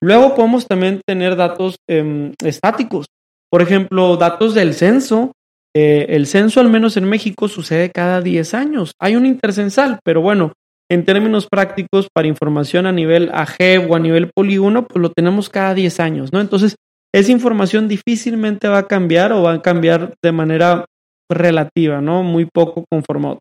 Luego 0.00 0.34
podemos 0.34 0.66
también 0.66 1.00
tener 1.06 1.36
datos 1.36 1.76
em, 1.88 2.32
estáticos. 2.42 3.06
Por 3.50 3.62
ejemplo, 3.62 4.16
datos 4.16 4.54
del 4.54 4.74
censo. 4.74 5.32
Eh, 5.76 6.06
el 6.10 6.26
censo, 6.26 6.60
al 6.60 6.70
menos 6.70 6.96
en 6.96 7.04
México, 7.04 7.48
sucede 7.48 7.90
cada 7.90 8.20
10 8.20 8.54
años. 8.54 8.92
Hay 8.98 9.16
un 9.16 9.26
intercensal, 9.26 9.98
pero 10.04 10.22
bueno, 10.22 10.52
en 10.90 11.04
términos 11.04 11.46
prácticos, 11.50 12.08
para 12.12 12.28
información 12.28 12.86
a 12.86 12.92
nivel 12.92 13.30
AG 13.32 13.88
o 13.88 13.94
a 13.94 13.98
nivel 13.98 14.30
polígono, 14.34 14.86
pues 14.86 15.00
lo 15.00 15.10
tenemos 15.10 15.48
cada 15.48 15.74
10 15.74 16.00
años, 16.00 16.32
¿no? 16.32 16.40
Entonces, 16.40 16.76
esa 17.14 17.32
información 17.32 17.88
difícilmente 17.88 18.68
va 18.68 18.78
a 18.78 18.86
cambiar 18.88 19.32
o 19.32 19.42
va 19.42 19.54
a 19.54 19.62
cambiar 19.62 20.14
de 20.22 20.32
manera 20.32 20.84
relativa, 21.30 22.00
¿no? 22.00 22.22
Muy 22.22 22.46
poco 22.52 22.84
conformado. 22.90 23.38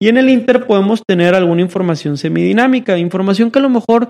Y 0.00 0.08
en 0.08 0.16
el 0.16 0.30
Inter 0.30 0.66
podemos 0.66 1.02
tener 1.06 1.34
alguna 1.34 1.60
información 1.60 2.16
semidinámica, 2.16 2.96
información 2.96 3.50
que 3.50 3.58
a 3.58 3.62
lo 3.62 3.68
mejor 3.68 4.08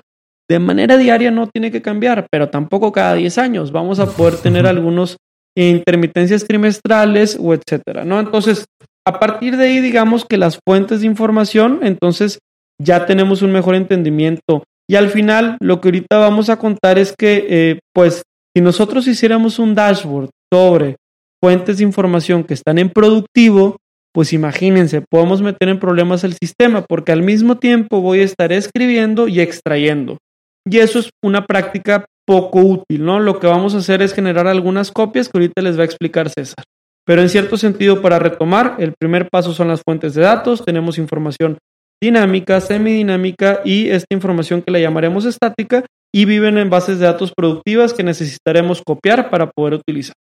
de 0.49 0.59
manera 0.59 0.97
diaria 0.97 1.31
no 1.31 1.49
tiene 1.49 1.71
que 1.71 1.83
cambiar, 1.83 2.27
pero 2.31 2.49
tampoco 2.49 2.93
cada 2.93 3.15
10 3.15 3.39
años. 3.39 3.73
Vamos 3.73 3.99
a 3.99 4.07
poder 4.07 4.37
tener 4.37 4.67
algunos 4.67 5.17
intermitencias 5.57 6.47
trimestrales 6.47 7.39
o 7.41 7.55
etcétera, 7.55 8.05
¿no? 8.05 8.21
Entonces, 8.21 8.67
a 9.07 9.19
partir 9.19 9.57
de 9.57 9.67
ahí, 9.67 9.81
digamos 9.81 10.25
que 10.25 10.37
las 10.37 10.59
fuentes 10.67 11.01
de 11.01 11.07
información, 11.07 11.81
entonces 11.83 12.39
ya 12.81 13.07
tenemos 13.07 13.43
un 13.43 13.53
mejor 13.53 13.75
entendimiento. 13.75 14.65
Y 14.89 14.97
al 14.97 15.11
final, 15.11 15.57
lo 15.61 15.81
que 15.81 15.89
ahorita 15.89 16.19
vamos 16.19 16.49
a 16.49 16.59
contar 16.59 16.99
es 16.99 17.15
que, 17.17 17.47
eh, 17.49 17.81
pues, 17.93 18.23
si 18.57 18.63
nosotros 18.63 19.07
hiciéramos 19.07 19.59
un 19.59 19.75
dashboard 19.75 20.31
sobre 20.53 20.97
fuentes 21.43 21.79
de 21.79 21.85
información 21.85 22.45
que 22.45 22.55
están 22.55 22.79
en 22.79 22.89
productivo, 22.89 23.77
pues 24.13 24.33
imagínense, 24.33 25.03
podemos 25.09 25.43
meter 25.43 25.69
en 25.69 25.79
problemas 25.79 26.25
el 26.25 26.35
sistema 26.35 26.83
porque 26.83 27.13
al 27.13 27.23
mismo 27.23 27.59
tiempo 27.59 28.01
voy 28.01 28.21
a 28.21 28.25
estar 28.25 28.53
escribiendo 28.53 29.29
y 29.29 29.41
extrayendo. 29.41 30.19
Y 30.67 30.79
eso 30.79 30.99
es 30.99 31.11
una 31.23 31.47
práctica 31.47 32.07
poco 32.27 32.61
útil, 32.61 33.05
¿no? 33.05 33.21
Lo 33.21 33.39
que 33.39 33.47
vamos 33.47 33.75
a 33.75 33.79
hacer 33.79 34.03
es 34.03 34.13
generar 34.13 34.47
algunas 34.47 34.91
copias 34.91 35.29
que 35.29 35.39
ahorita 35.39 35.63
les 35.63 35.79
va 35.79 35.83
a 35.83 35.87
explicar 35.87 36.31
César. 36.31 36.65
Pero 37.07 37.23
en 37.23 37.29
cierto 37.29 37.57
sentido, 37.57 38.03
para 38.03 38.19
retomar, 38.19 38.77
el 38.79 38.93
primer 38.99 39.31
paso 39.31 39.55
son 39.55 39.69
las 39.69 39.83
fuentes 39.83 40.15
de 40.15 40.23
datos, 40.23 40.65
tenemos 40.65 40.99
información 40.99 41.59
dinámica, 42.03 42.61
semidinámica 42.61 43.61
y 43.65 43.89
esta 43.89 44.15
información 44.15 44.63
que 44.63 44.71
la 44.71 44.79
llamaremos 44.79 45.25
estática 45.25 45.85
y 46.15 46.25
viven 46.25 46.59
en 46.59 46.71
bases 46.71 46.99
de 46.99 47.07
datos 47.07 47.33
productivas 47.37 47.93
que 47.93 48.03
necesitaremos 48.03 48.83
copiar 48.85 49.31
para 49.31 49.51
poder 49.51 49.75
utilizar. 49.75 50.17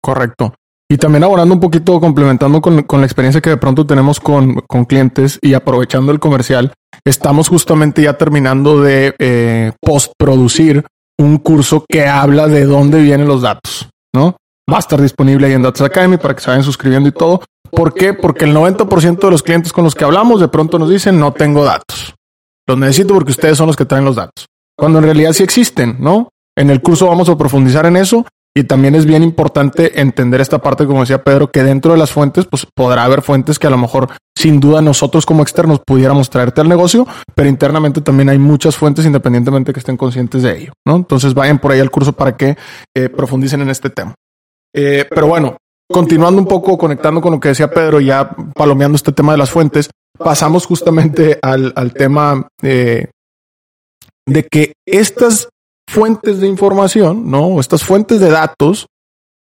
Correcto. 0.00 0.54
Y 0.90 0.98
también 0.98 1.24
abordando 1.24 1.54
un 1.54 1.60
poquito, 1.60 1.98
complementando 2.00 2.60
con, 2.60 2.76
la 2.76 3.06
experiencia 3.06 3.40
que 3.40 3.50
de 3.50 3.56
pronto 3.56 3.86
tenemos 3.86 4.20
con, 4.20 4.56
con, 4.68 4.84
clientes 4.84 5.38
y 5.40 5.54
aprovechando 5.54 6.12
el 6.12 6.20
comercial, 6.20 6.72
estamos 7.04 7.48
justamente 7.48 8.02
ya 8.02 8.18
terminando 8.18 8.82
de 8.82 9.14
eh, 9.18 9.72
postproducir 9.80 10.84
un 11.18 11.38
curso 11.38 11.86
que 11.88 12.06
habla 12.06 12.46
de 12.46 12.64
dónde 12.66 13.00
vienen 13.00 13.26
los 13.26 13.40
datos, 13.40 13.88
¿no? 14.14 14.36
Va 14.70 14.76
a 14.76 14.80
estar 14.80 15.00
disponible 15.00 15.46
ahí 15.46 15.54
en 15.54 15.62
Datos 15.62 15.82
Academy 15.82 16.18
para 16.18 16.34
que 16.34 16.42
se 16.42 16.50
vayan 16.50 16.64
suscribiendo 16.64 17.08
y 17.08 17.12
todo. 17.12 17.42
¿Por 17.72 17.94
qué? 17.94 18.12
Porque 18.12 18.44
el 18.44 18.54
90% 18.54 19.18
de 19.18 19.30
los 19.30 19.42
clientes 19.42 19.72
con 19.72 19.84
los 19.84 19.94
que 19.94 20.04
hablamos 20.04 20.40
de 20.40 20.48
pronto 20.48 20.78
nos 20.78 20.90
dicen 20.90 21.18
no 21.18 21.32
tengo 21.32 21.64
datos. 21.64 22.14
Los 22.66 22.76
necesito 22.76 23.14
porque 23.14 23.32
ustedes 23.32 23.56
son 23.56 23.66
los 23.66 23.76
que 23.76 23.86
traen 23.86 24.04
los 24.04 24.16
datos. 24.16 24.46
Cuando 24.76 24.98
en 24.98 25.06
realidad 25.06 25.32
sí 25.32 25.42
existen, 25.42 25.96
¿no? 25.98 26.28
En 26.54 26.68
el 26.68 26.82
curso 26.82 27.06
vamos 27.06 27.30
a 27.30 27.38
profundizar 27.38 27.86
en 27.86 27.96
eso 27.96 28.26
y 28.54 28.64
también 28.64 28.94
es 28.94 29.06
bien 29.06 29.22
importante 29.22 30.00
entender 30.02 30.42
esta 30.42 30.58
parte, 30.58 30.86
como 30.86 31.00
decía 31.00 31.24
Pedro, 31.24 31.50
que 31.50 31.62
dentro 31.62 31.92
de 31.92 31.98
las 31.98 32.10
fuentes, 32.12 32.44
pues 32.44 32.66
podrá 32.74 33.04
haber 33.04 33.22
fuentes 33.22 33.58
que 33.58 33.66
a 33.66 33.70
lo 33.70 33.78
mejor 33.78 34.10
sin 34.36 34.60
duda 34.60 34.82
nosotros 34.82 35.24
como 35.24 35.42
externos 35.42 35.80
pudiéramos 35.86 36.28
traerte 36.28 36.60
al 36.60 36.68
negocio, 36.68 37.06
pero 37.34 37.48
internamente 37.48 38.02
también 38.02 38.28
hay 38.28 38.38
muchas 38.38 38.76
fuentes 38.76 39.06
independientemente 39.06 39.72
que 39.72 39.80
estén 39.80 39.96
conscientes 39.96 40.42
de 40.42 40.58
ello, 40.58 40.72
¿no? 40.86 40.96
Entonces 40.96 41.32
vayan 41.32 41.58
por 41.58 41.72
ahí 41.72 41.80
al 41.80 41.90
curso 41.90 42.12
para 42.12 42.36
que 42.36 42.58
eh, 42.94 43.08
profundicen 43.08 43.62
en 43.62 43.70
este 43.70 43.88
tema. 43.88 44.14
Eh, 44.74 45.06
pero 45.08 45.26
bueno, 45.26 45.56
continuando 45.92 46.40
un 46.40 46.48
poco, 46.48 46.76
conectando 46.76 47.20
con 47.20 47.32
lo 47.32 47.40
que 47.40 47.50
decía 47.50 47.70
Pedro, 47.70 48.00
ya 48.00 48.34
palomeando 48.54 48.96
este 48.96 49.12
tema 49.12 49.32
de 49.32 49.38
las 49.38 49.50
fuentes, 49.50 49.90
pasamos 50.18 50.66
justamente 50.66 51.38
al, 51.42 51.92
tema 51.94 52.48
eh, 52.62 53.10
de 54.26 54.42
que 54.44 54.72
estas 54.86 55.48
fuentes 55.88 56.40
de 56.40 56.48
información, 56.48 57.30
¿no? 57.30 57.60
Estas 57.60 57.84
fuentes 57.84 58.20
de 58.20 58.30
datos 58.30 58.86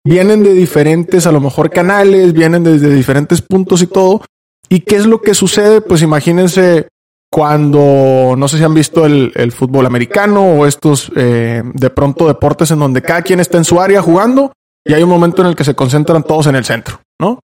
vienen 0.06 0.44
de 0.44 0.54
diferentes, 0.54 1.28
a 1.28 1.32
lo 1.32 1.40
mejor 1.40 1.70
canales, 1.70 2.34
vienen 2.34 2.64
desde 2.64 2.94
diferentes 2.94 3.42
puntos 3.42 3.82
y 3.82 3.88
todo. 3.88 4.22
¿Y 4.70 4.82
qué 4.82 4.96
es 4.96 5.06
lo 5.06 5.22
que 5.22 5.34
sucede? 5.34 5.82
Pues 5.82 6.02
imagínense 6.02 6.88
cuando, 7.32 8.36
no 8.38 8.48
sé 8.48 8.58
si 8.58 8.64
han 8.64 8.74
visto 8.74 9.06
el, 9.06 9.52
fútbol 9.52 9.86
americano 9.86 10.44
o 10.44 10.66
estos 10.66 11.12
eh, 11.16 11.62
de 11.64 11.90
pronto 11.90 12.28
deportes 12.28 12.72
en 12.72 12.80
donde 12.80 13.02
cada 13.02 13.22
quien 13.22 13.40
está 13.40 13.58
en 13.58 13.66
su 13.66 13.80
área 13.80 14.02
jugando 14.02 14.52
y 14.86 14.94
hay 14.94 15.04
un 15.04 15.10
momento 15.10 15.42
en 15.42 15.50
el 15.50 15.56
que 15.56 15.64
se 15.64 15.76
concentran 15.76 16.24
todos 16.24 16.48
en 16.48 16.56
el 16.56 16.66
centro, 16.66 17.02
¿no? 17.20 17.40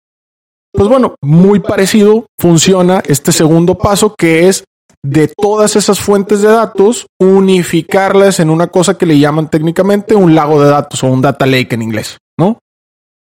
Pues 0.72 0.88
bueno, 0.88 1.14
muy 1.22 1.60
parecido 1.60 2.26
funciona 2.38 3.00
este 3.06 3.30
segundo 3.30 3.76
paso 3.76 4.14
que 4.16 4.48
es 4.48 4.64
de 5.04 5.28
todas 5.28 5.76
esas 5.76 6.00
fuentes 6.00 6.40
de 6.40 6.48
datos, 6.48 7.06
unificarlas 7.20 8.40
en 8.40 8.50
una 8.50 8.68
cosa 8.68 8.96
que 8.96 9.06
le 9.06 9.18
llaman 9.18 9.50
técnicamente 9.50 10.14
un 10.14 10.34
lago 10.34 10.60
de 10.62 10.70
datos 10.70 11.04
o 11.04 11.08
un 11.08 11.20
data 11.20 11.46
lake 11.46 11.74
en 11.74 11.82
inglés, 11.82 12.18
¿no? 12.38 12.58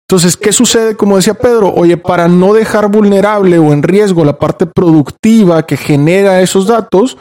Entonces, 0.08 0.36
¿qué 0.36 0.52
sucede? 0.52 0.96
Como 0.96 1.16
decía 1.16 1.34
Pedro, 1.34 1.72
oye, 1.74 1.96
para 1.96 2.28
no 2.28 2.52
dejar 2.52 2.88
vulnerable 2.88 3.58
o 3.58 3.72
en 3.72 3.82
riesgo 3.82 4.24
la 4.24 4.38
parte 4.38 4.66
productiva 4.66 5.66
que 5.66 5.76
genera 5.76 6.40
esos 6.40 6.66
datos, 6.66 7.18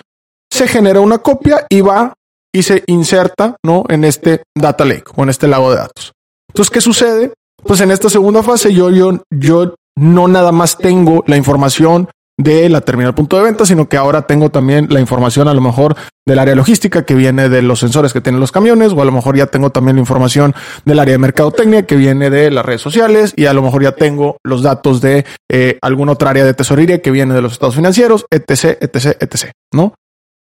se 0.52 0.68
genera 0.68 1.00
una 1.00 1.20
copia 1.20 1.66
y 1.70 1.82
va 1.82 2.14
y 2.54 2.64
se 2.64 2.84
inserta, 2.88 3.56
¿no? 3.64 3.86
En 3.90 4.04
este 4.04 4.44
data 4.56 4.86
lake 4.86 5.12
o 5.16 5.24
en 5.24 5.30
este 5.30 5.48
lago 5.48 5.72
de 5.72 5.78
datos. 5.78 6.12
Entonces, 6.52 6.70
¿qué 6.70 6.82
sucede? 6.82 7.34
Pues 7.64 7.80
en 7.80 7.92
esta 7.92 8.10
segunda 8.10 8.44
fase 8.44 8.74
yo, 8.74 8.90
yo, 8.90 9.24
yo 9.30 9.76
no 9.96 10.28
nada 10.28 10.52
más 10.52 10.78
tengo 10.78 11.24
la 11.28 11.38
información 11.38 12.10
de 12.38 12.68
la 12.70 12.82
terminal 12.82 13.14
punto 13.14 13.38
de 13.38 13.44
venta, 13.44 13.66
sino 13.66 13.88
que 13.88 13.98
ahora 13.98 14.24
tengo 14.24 14.50
también 14.50 14.88
la 14.90 15.00
información 15.00 15.48
a 15.48 15.54
lo 15.54 15.62
mejor 15.62 15.96
del 16.26 16.40
área 16.40 16.56
logística 16.56 17.06
que 17.06 17.16
viene 17.16 17.50
de 17.50 17.62
los 17.62 17.80
sensores 17.80 18.14
que 18.14 18.22
tienen 18.22 18.42
los 18.42 18.52
camiones, 18.52 18.94
o 18.94 19.02
a 19.02 19.06
lo 19.06 19.12
mejor 19.12 19.38
ya 19.38 19.46
tengo 19.48 19.70
también 19.70 19.96
la 19.96 20.02
información 20.02 20.54
del 20.84 21.00
área 21.00 21.14
de 21.14 21.20
mercadotecnia 21.20 21.86
que 21.86 21.96
viene 21.96 22.30
de 22.30 22.52
las 22.52 22.66
redes 22.66 22.82
sociales, 22.82 23.34
y 23.36 23.46
a 23.46 23.54
lo 23.54 23.62
mejor 23.62 23.84
ya 23.84 23.94
tengo 23.94 24.38
los 24.44 24.62
datos 24.62 25.02
de 25.02 25.26
eh, 25.50 25.78
alguna 25.82 26.14
otra 26.14 26.32
área 26.32 26.44
de 26.44 26.54
tesorería 26.54 27.02
que 27.02 27.12
viene 27.12 27.34
de 27.34 27.42
los 27.42 27.54
estados 27.54 27.76
financieros, 27.76 28.26
etc, 28.30 28.78
etc, 28.82 29.18
etc, 29.20 29.52
¿no? 29.72 29.94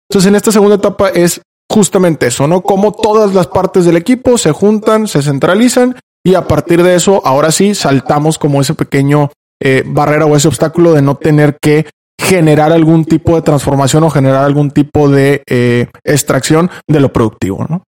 Entonces 0.09 0.29
en 0.29 0.35
esta 0.35 0.51
segunda 0.51 0.77
etapa 0.77 1.09
es 1.09 1.41
justamente 1.69 2.27
eso, 2.27 2.47
¿no? 2.47 2.61
Como 2.61 2.91
todas 2.91 3.33
las 3.33 3.47
partes 3.47 3.85
del 3.85 3.97
equipo 3.97 4.37
se 4.37 4.51
juntan, 4.51 5.07
se 5.07 5.21
centralizan 5.21 5.95
y 6.25 6.35
a 6.35 6.47
partir 6.47 6.83
de 6.83 6.95
eso, 6.95 7.21
ahora 7.25 7.51
sí, 7.51 7.75
saltamos 7.75 8.37
como 8.37 8.61
ese 8.61 8.73
pequeño 8.73 9.31
eh, 9.61 9.83
barrera 9.85 10.25
o 10.25 10.35
ese 10.35 10.47
obstáculo 10.47 10.93
de 10.93 11.01
no 11.01 11.15
tener 11.15 11.57
que 11.61 11.85
generar 12.19 12.71
algún 12.71 13.05
tipo 13.05 13.35
de 13.35 13.41
transformación 13.41 14.03
o 14.03 14.09
generar 14.09 14.43
algún 14.43 14.71
tipo 14.71 15.09
de 15.09 15.43
eh, 15.49 15.87
extracción 16.03 16.69
de 16.87 16.99
lo 16.99 17.13
productivo, 17.13 17.65
¿no? 17.69 17.83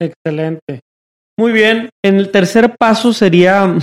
Excelente. 0.00 0.80
Muy 1.38 1.52
bien. 1.52 1.90
En 2.04 2.16
el 2.16 2.30
tercer 2.30 2.76
paso 2.78 3.12
sería 3.12 3.74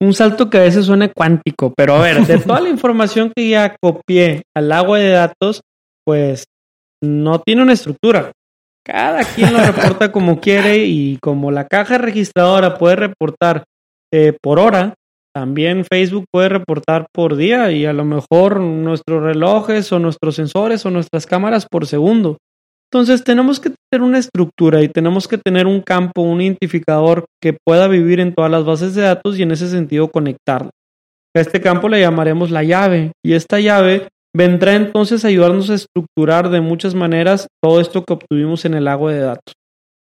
un 0.00 0.14
salto 0.14 0.50
que 0.50 0.58
a 0.58 0.62
veces 0.62 0.86
suena 0.86 1.12
cuántico, 1.12 1.72
pero 1.76 1.94
a 1.94 2.00
ver, 2.00 2.26
de 2.26 2.38
toda 2.38 2.60
la 2.60 2.68
información 2.70 3.32
que 3.34 3.48
ya 3.48 3.76
copié 3.80 4.42
al 4.54 4.72
agua 4.72 4.98
de 4.98 5.10
datos, 5.10 5.62
pues 6.06 6.44
no 7.04 7.40
tiene 7.40 7.62
una 7.62 7.72
estructura. 7.72 8.32
Cada 8.84 9.24
quien 9.24 9.52
lo 9.52 9.60
reporta 9.64 10.12
como 10.12 10.40
quiere 10.40 10.84
y 10.84 11.18
como 11.22 11.50
la 11.50 11.66
caja 11.66 11.98
registradora 11.98 12.76
puede 12.76 12.96
reportar 12.96 13.64
eh, 14.12 14.36
por 14.40 14.58
hora, 14.58 14.94
también 15.34 15.84
Facebook 15.84 16.26
puede 16.30 16.48
reportar 16.48 17.06
por 17.12 17.34
día 17.34 17.72
y 17.72 17.86
a 17.86 17.92
lo 17.92 18.04
mejor 18.04 18.60
nuestros 18.60 19.22
relojes 19.22 19.90
o 19.90 19.98
nuestros 19.98 20.36
sensores 20.36 20.86
o 20.86 20.90
nuestras 20.90 21.26
cámaras 21.26 21.66
por 21.68 21.86
segundo. 21.86 22.38
Entonces 22.92 23.24
tenemos 23.24 23.58
que 23.58 23.72
tener 23.90 24.06
una 24.06 24.18
estructura 24.18 24.82
y 24.82 24.88
tenemos 24.88 25.26
que 25.26 25.38
tener 25.38 25.66
un 25.66 25.80
campo, 25.80 26.22
un 26.22 26.40
identificador 26.40 27.24
que 27.42 27.56
pueda 27.66 27.88
vivir 27.88 28.20
en 28.20 28.32
todas 28.32 28.50
las 28.52 28.64
bases 28.64 28.94
de 28.94 29.02
datos 29.02 29.36
y 29.36 29.42
en 29.42 29.50
ese 29.50 29.68
sentido 29.68 30.12
conectarlo. 30.12 30.70
A 31.36 31.40
este 31.40 31.60
campo 31.60 31.88
le 31.88 31.98
llamaremos 31.98 32.52
la 32.52 32.62
llave 32.62 33.10
y 33.24 33.32
esta 33.32 33.58
llave 33.58 34.06
vendrá 34.34 34.74
entonces 34.74 35.24
a 35.24 35.28
ayudarnos 35.28 35.70
a 35.70 35.74
estructurar 35.74 36.50
de 36.50 36.60
muchas 36.60 36.94
maneras 36.94 37.46
todo 37.62 37.80
esto 37.80 38.04
que 38.04 38.14
obtuvimos 38.14 38.64
en 38.64 38.74
el 38.74 38.84
lago 38.84 39.08
de 39.08 39.20
datos. 39.20 39.54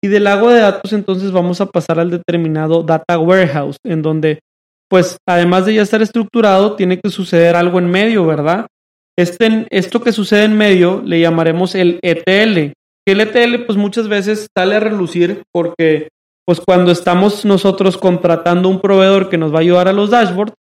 Y 0.03 0.09
del 0.09 0.25
lago 0.25 0.51
de 0.51 0.61
datos 0.61 0.93
entonces 0.93 1.33
vamos 1.33 1.61
a 1.61 1.67
pasar 1.67 1.99
al 1.99 2.11
determinado 2.11 2.83
data 2.83 3.19
warehouse, 3.19 3.77
en 3.85 4.03
donde 4.03 4.41
pues 4.89 5.17
además 5.29 5.67
de 5.67 5.75
ya 5.75 5.83
estar 5.83 6.03
estructurado, 6.03 6.77
tiene 6.77 7.01
que 7.01 7.11
suceder 7.11 7.57
algo 7.57 7.79
en 7.79 7.91
medio, 7.91 8.25
¿verdad? 8.25 8.67
Este, 9.19 9.67
esto 9.71 10.01
que 10.01 10.13
sucede 10.13 10.45
en 10.45 10.57
medio 10.57 11.03
le 11.05 11.21
llamaremos 11.21 11.75
el 11.75 11.99
ETL. 12.03 12.73
El 13.07 13.21
ETL 13.21 13.65
pues 13.65 13.79
muchas 13.79 14.09
veces 14.09 14.47
sale 14.57 14.77
a 14.77 14.81
relucir 14.81 15.43
porque 15.53 16.09
pues 16.45 16.61
cuando 16.61 16.93
estamos 16.93 17.45
nosotros 17.45 17.97
contratando 17.97 18.69
un 18.69 18.81
proveedor 18.81 19.29
que 19.29 19.39
nos 19.39 19.53
va 19.53 19.59
a 19.59 19.63
ayudar 19.63 19.89
a 19.89 19.93
los 19.93 20.11
dashboards, 20.11 20.55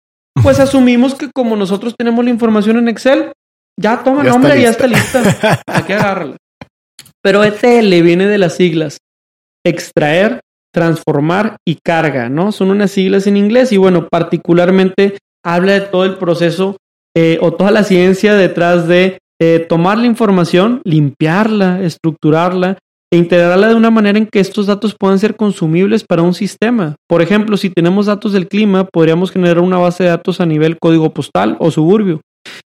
pues 0.42 0.58
asumimos 0.60 1.14
que 1.14 1.30
como 1.34 1.56
nosotros 1.56 1.94
tenemos 1.96 2.24
la 2.24 2.30
información 2.30 2.78
en 2.78 2.88
Excel, 2.88 3.32
ya 3.80 4.02
toma 4.02 4.22
nombre, 4.22 4.60
ya 4.60 4.70
está 4.70 4.86
lista. 4.86 5.22
Hay 5.66 5.82
que 5.86 5.94
agarrarla. 5.94 6.36
Pero 7.22 7.42
ETL 7.42 8.02
viene 8.02 8.26
de 8.26 8.38
las 8.38 8.54
siglas 8.54 8.98
extraer, 9.66 10.40
transformar 10.72 11.56
y 11.66 11.78
carga, 11.82 12.28
¿no? 12.28 12.52
Son 12.52 12.70
unas 12.70 12.90
siglas 12.90 13.26
en 13.26 13.36
inglés 13.36 13.72
y 13.72 13.78
bueno, 13.78 14.08
particularmente 14.08 15.18
habla 15.42 15.72
de 15.72 15.80
todo 15.80 16.04
el 16.04 16.16
proceso 16.16 16.76
eh, 17.16 17.38
o 17.40 17.52
toda 17.54 17.70
la 17.70 17.84
ciencia 17.84 18.34
detrás 18.34 18.86
de 18.86 19.18
eh, 19.40 19.64
tomar 19.68 19.98
la 19.98 20.06
información, 20.06 20.82
limpiarla, 20.84 21.82
estructurarla 21.82 22.78
e 23.12 23.16
integrarla 23.16 23.68
de 23.68 23.74
una 23.74 23.90
manera 23.90 24.18
en 24.18 24.26
que 24.26 24.40
estos 24.40 24.66
datos 24.66 24.94
puedan 24.98 25.18
ser 25.18 25.36
consumibles 25.36 26.04
para 26.04 26.22
un 26.22 26.34
sistema. 26.34 26.96
Por 27.08 27.22
ejemplo, 27.22 27.56
si 27.56 27.70
tenemos 27.70 28.06
datos 28.06 28.32
del 28.32 28.48
clima, 28.48 28.84
podríamos 28.84 29.30
generar 29.30 29.60
una 29.60 29.78
base 29.78 30.04
de 30.04 30.10
datos 30.10 30.40
a 30.40 30.46
nivel 30.46 30.78
código 30.78 31.14
postal 31.14 31.56
o 31.60 31.70
suburbio 31.70 32.20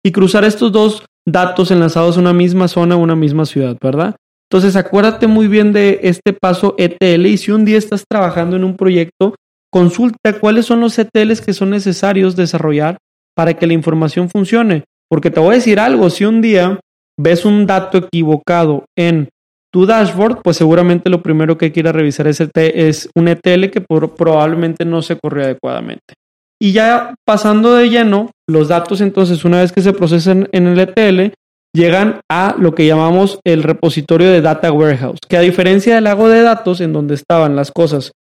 y 0.04 0.12
cruzar 0.12 0.44
estos 0.44 0.72
dos 0.72 1.06
datos 1.28 1.72
enlazados 1.72 2.18
a 2.18 2.22
una 2.22 2.34
misma 2.34 2.68
zona 2.68 2.96
o 2.96 3.00
una 3.00 3.16
misma 3.16 3.46
ciudad, 3.46 3.78
¿verdad? 3.82 4.16
Entonces, 4.50 4.78
acuérdate 4.78 5.28
muy 5.28 5.48
bien 5.48 5.74
de 5.74 6.00
este 6.04 6.32
paso 6.32 6.76
ETL 6.78 7.26
y 7.26 7.38
si 7.38 7.52
un 7.52 7.66
día 7.66 7.78
estás 7.78 8.06
trabajando 8.10 8.56
en 8.56 8.64
un 8.64 8.78
proyecto, 8.78 9.36
consulta 9.72 10.40
cuáles 10.40 10.66
son 10.66 10.80
los 10.80 10.98
ETLs 10.98 11.42
que 11.42 11.54
son 11.54 11.70
necesarios 11.70 12.38
desarrollar 12.38 12.98
para 13.36 13.56
que 13.56 13.68
la 13.68 13.74
información 13.74 14.30
funcione. 14.30 14.86
Porque 15.10 15.32
te 15.32 15.42
voy 15.42 15.52
a 15.52 15.56
decir 15.56 15.80
algo, 15.80 16.10
si 16.10 16.24
un 16.24 16.42
día 16.42 16.80
ves 17.20 17.44
un 17.44 17.66
dato 17.66 17.98
equivocado 17.98 18.86
en 18.98 19.30
tu 19.74 19.86
dashboard, 19.86 20.42
pues 20.44 20.56
seguramente 20.56 21.10
lo 21.10 21.22
primero 21.22 21.58
que 21.58 21.74
a 21.86 21.92
revisar 21.92 22.28
es, 22.28 22.42
es 22.56 23.10
un 23.16 23.28
ETL 23.28 23.70
que 23.70 23.82
probablemente 23.82 24.86
no 24.86 25.02
se 25.02 25.18
corrió 25.18 25.44
adecuadamente. 25.44 26.14
Y 26.60 26.72
ya 26.72 27.14
pasando 27.26 27.76
de 27.76 27.90
lleno, 27.90 28.32
los 28.48 28.68
datos 28.68 29.02
entonces 29.02 29.46
una 29.46 29.62
vez 29.62 29.72
que 29.72 29.82
se 29.82 29.94
procesan 29.94 30.50
en 30.52 30.68
el 30.68 30.80
ETL, 30.80 31.34
llegan 31.74 32.22
a 32.30 32.56
lo 32.58 32.74
que 32.74 32.88
llamamos 32.88 33.40
el 33.46 33.64
repositorio 33.64 34.32
de 34.32 34.42
Data 34.42 34.72
Warehouse, 34.72 35.20
que 35.28 35.38
a 35.38 35.42
diferencia 35.42 35.96
del 35.96 36.06
lago 36.06 36.30
de 36.30 36.42
datos 36.42 36.82
en 36.82 36.94
donde 36.94 37.14
estaban 37.14 37.56
las 37.56 37.72
cosas 37.72 38.14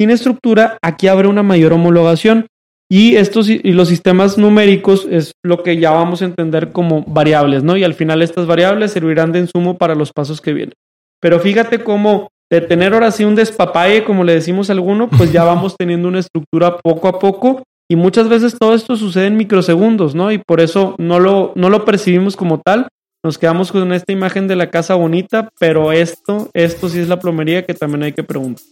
sin 0.00 0.10
estructura, 0.10 0.78
aquí 0.82 1.08
abre 1.08 1.26
una 1.26 1.42
mayor 1.42 1.72
homologación 1.72 2.46
y 2.90 3.16
estos 3.16 3.48
y 3.50 3.72
los 3.72 3.88
sistemas 3.88 4.38
numéricos 4.38 5.06
es 5.10 5.32
lo 5.44 5.62
que 5.62 5.78
ya 5.78 5.90
vamos 5.90 6.22
a 6.22 6.26
entender 6.26 6.72
como 6.72 7.02
variables, 7.02 7.62
¿no? 7.62 7.76
Y 7.76 7.84
al 7.84 7.94
final 7.94 8.22
estas 8.22 8.46
variables 8.46 8.92
servirán 8.92 9.32
de 9.32 9.40
insumo 9.40 9.76
para 9.76 9.94
los 9.94 10.12
pasos 10.12 10.40
que 10.40 10.52
vienen. 10.52 10.74
Pero 11.20 11.40
fíjate 11.40 11.82
cómo 11.82 12.28
de 12.50 12.60
tener 12.60 12.94
ahora 12.94 13.10
sí 13.10 13.24
un 13.24 13.34
despapalle, 13.34 14.04
como 14.04 14.24
le 14.24 14.34
decimos 14.34 14.70
a 14.70 14.72
alguno, 14.72 15.10
pues 15.10 15.32
ya 15.32 15.44
vamos 15.44 15.74
teniendo 15.76 16.08
una 16.08 16.20
estructura 16.20 16.78
poco 16.78 17.08
a 17.08 17.18
poco 17.18 17.64
y 17.90 17.96
muchas 17.96 18.28
veces 18.28 18.56
todo 18.58 18.74
esto 18.74 18.96
sucede 18.96 19.28
en 19.28 19.38
microsegundos, 19.38 20.14
¿no? 20.14 20.30
Y 20.30 20.38
por 20.38 20.60
eso 20.60 20.94
no 20.98 21.18
lo, 21.18 21.52
no 21.56 21.70
lo 21.70 21.84
percibimos 21.86 22.36
como 22.36 22.60
tal, 22.60 22.88
Nos 23.24 23.36
quedamos 23.36 23.72
con 23.72 23.92
esta 23.92 24.12
imagen 24.12 24.46
de 24.46 24.54
la 24.54 24.70
casa 24.70 24.94
bonita, 24.94 25.48
pero 25.58 25.90
esto, 25.90 26.50
esto 26.54 26.88
sí 26.88 27.00
es 27.00 27.08
la 27.08 27.18
plomería 27.18 27.64
que 27.64 27.74
también 27.74 28.04
hay 28.04 28.12
que 28.12 28.22
preguntar. 28.22 28.64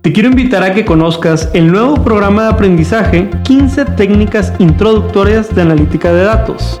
Te 0.00 0.12
quiero 0.12 0.28
invitar 0.28 0.62
a 0.62 0.72
que 0.72 0.84
conozcas 0.84 1.50
el 1.54 1.72
nuevo 1.72 2.04
programa 2.04 2.44
de 2.44 2.50
aprendizaje 2.50 3.28
15 3.42 3.84
técnicas 3.96 4.52
introductorias 4.60 5.52
de 5.52 5.62
analítica 5.62 6.12
de 6.12 6.22
datos 6.22 6.80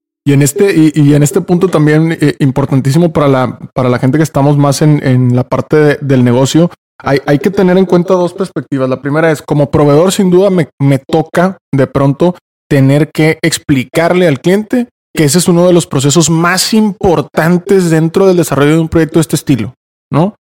y 0.25 0.33
en 0.33 0.41
este, 0.41 0.91
y, 0.93 1.13
en 1.13 1.23
este 1.23 1.41
punto 1.41 1.67
también 1.67 2.11
eh, 2.11 2.35
importantísimo 2.39 3.11
para 3.11 3.27
la, 3.27 3.59
para 3.73 3.89
la 3.89 3.97
gente 3.97 4.17
que 4.17 4.23
estamos 4.23 4.57
más 4.57 4.81
en, 4.81 5.05
en 5.05 5.35
la 5.35 5.43
parte 5.43 5.97
del 5.99 6.23
negocio, 6.23 6.69
hay, 6.99 7.19
hay, 7.25 7.39
que 7.39 7.49
tener 7.49 7.77
en 7.77 7.85
cuenta 7.85 8.13
dos 8.13 8.33
perspectivas. 8.33 8.87
La 8.87 9.01
primera 9.01 9.31
es, 9.31 9.41
como 9.41 9.71
proveedor, 9.71 10.11
sin 10.11 10.29
duda 10.29 10.51
me, 10.51 10.69
me 10.79 10.99
toca 10.99 11.57
de 11.73 11.87
pronto 11.87 12.35
tener 12.69 13.09
que 13.11 13.39
explicarle 13.41 14.27
al 14.27 14.39
cliente 14.39 14.89
que 15.15 15.23
ese 15.23 15.39
es 15.39 15.47
uno 15.47 15.65
de 15.65 15.73
los 15.73 15.87
procesos 15.87 16.29
más 16.29 16.73
importantes 16.73 17.89
dentro 17.89 18.27
del 18.27 18.37
desarrollo 18.37 18.73
de 18.73 18.79
un 18.79 18.89
proyecto 18.89 19.17
de 19.17 19.21
este 19.21 19.35
estilo, 19.35 19.73
¿no? 20.11 20.35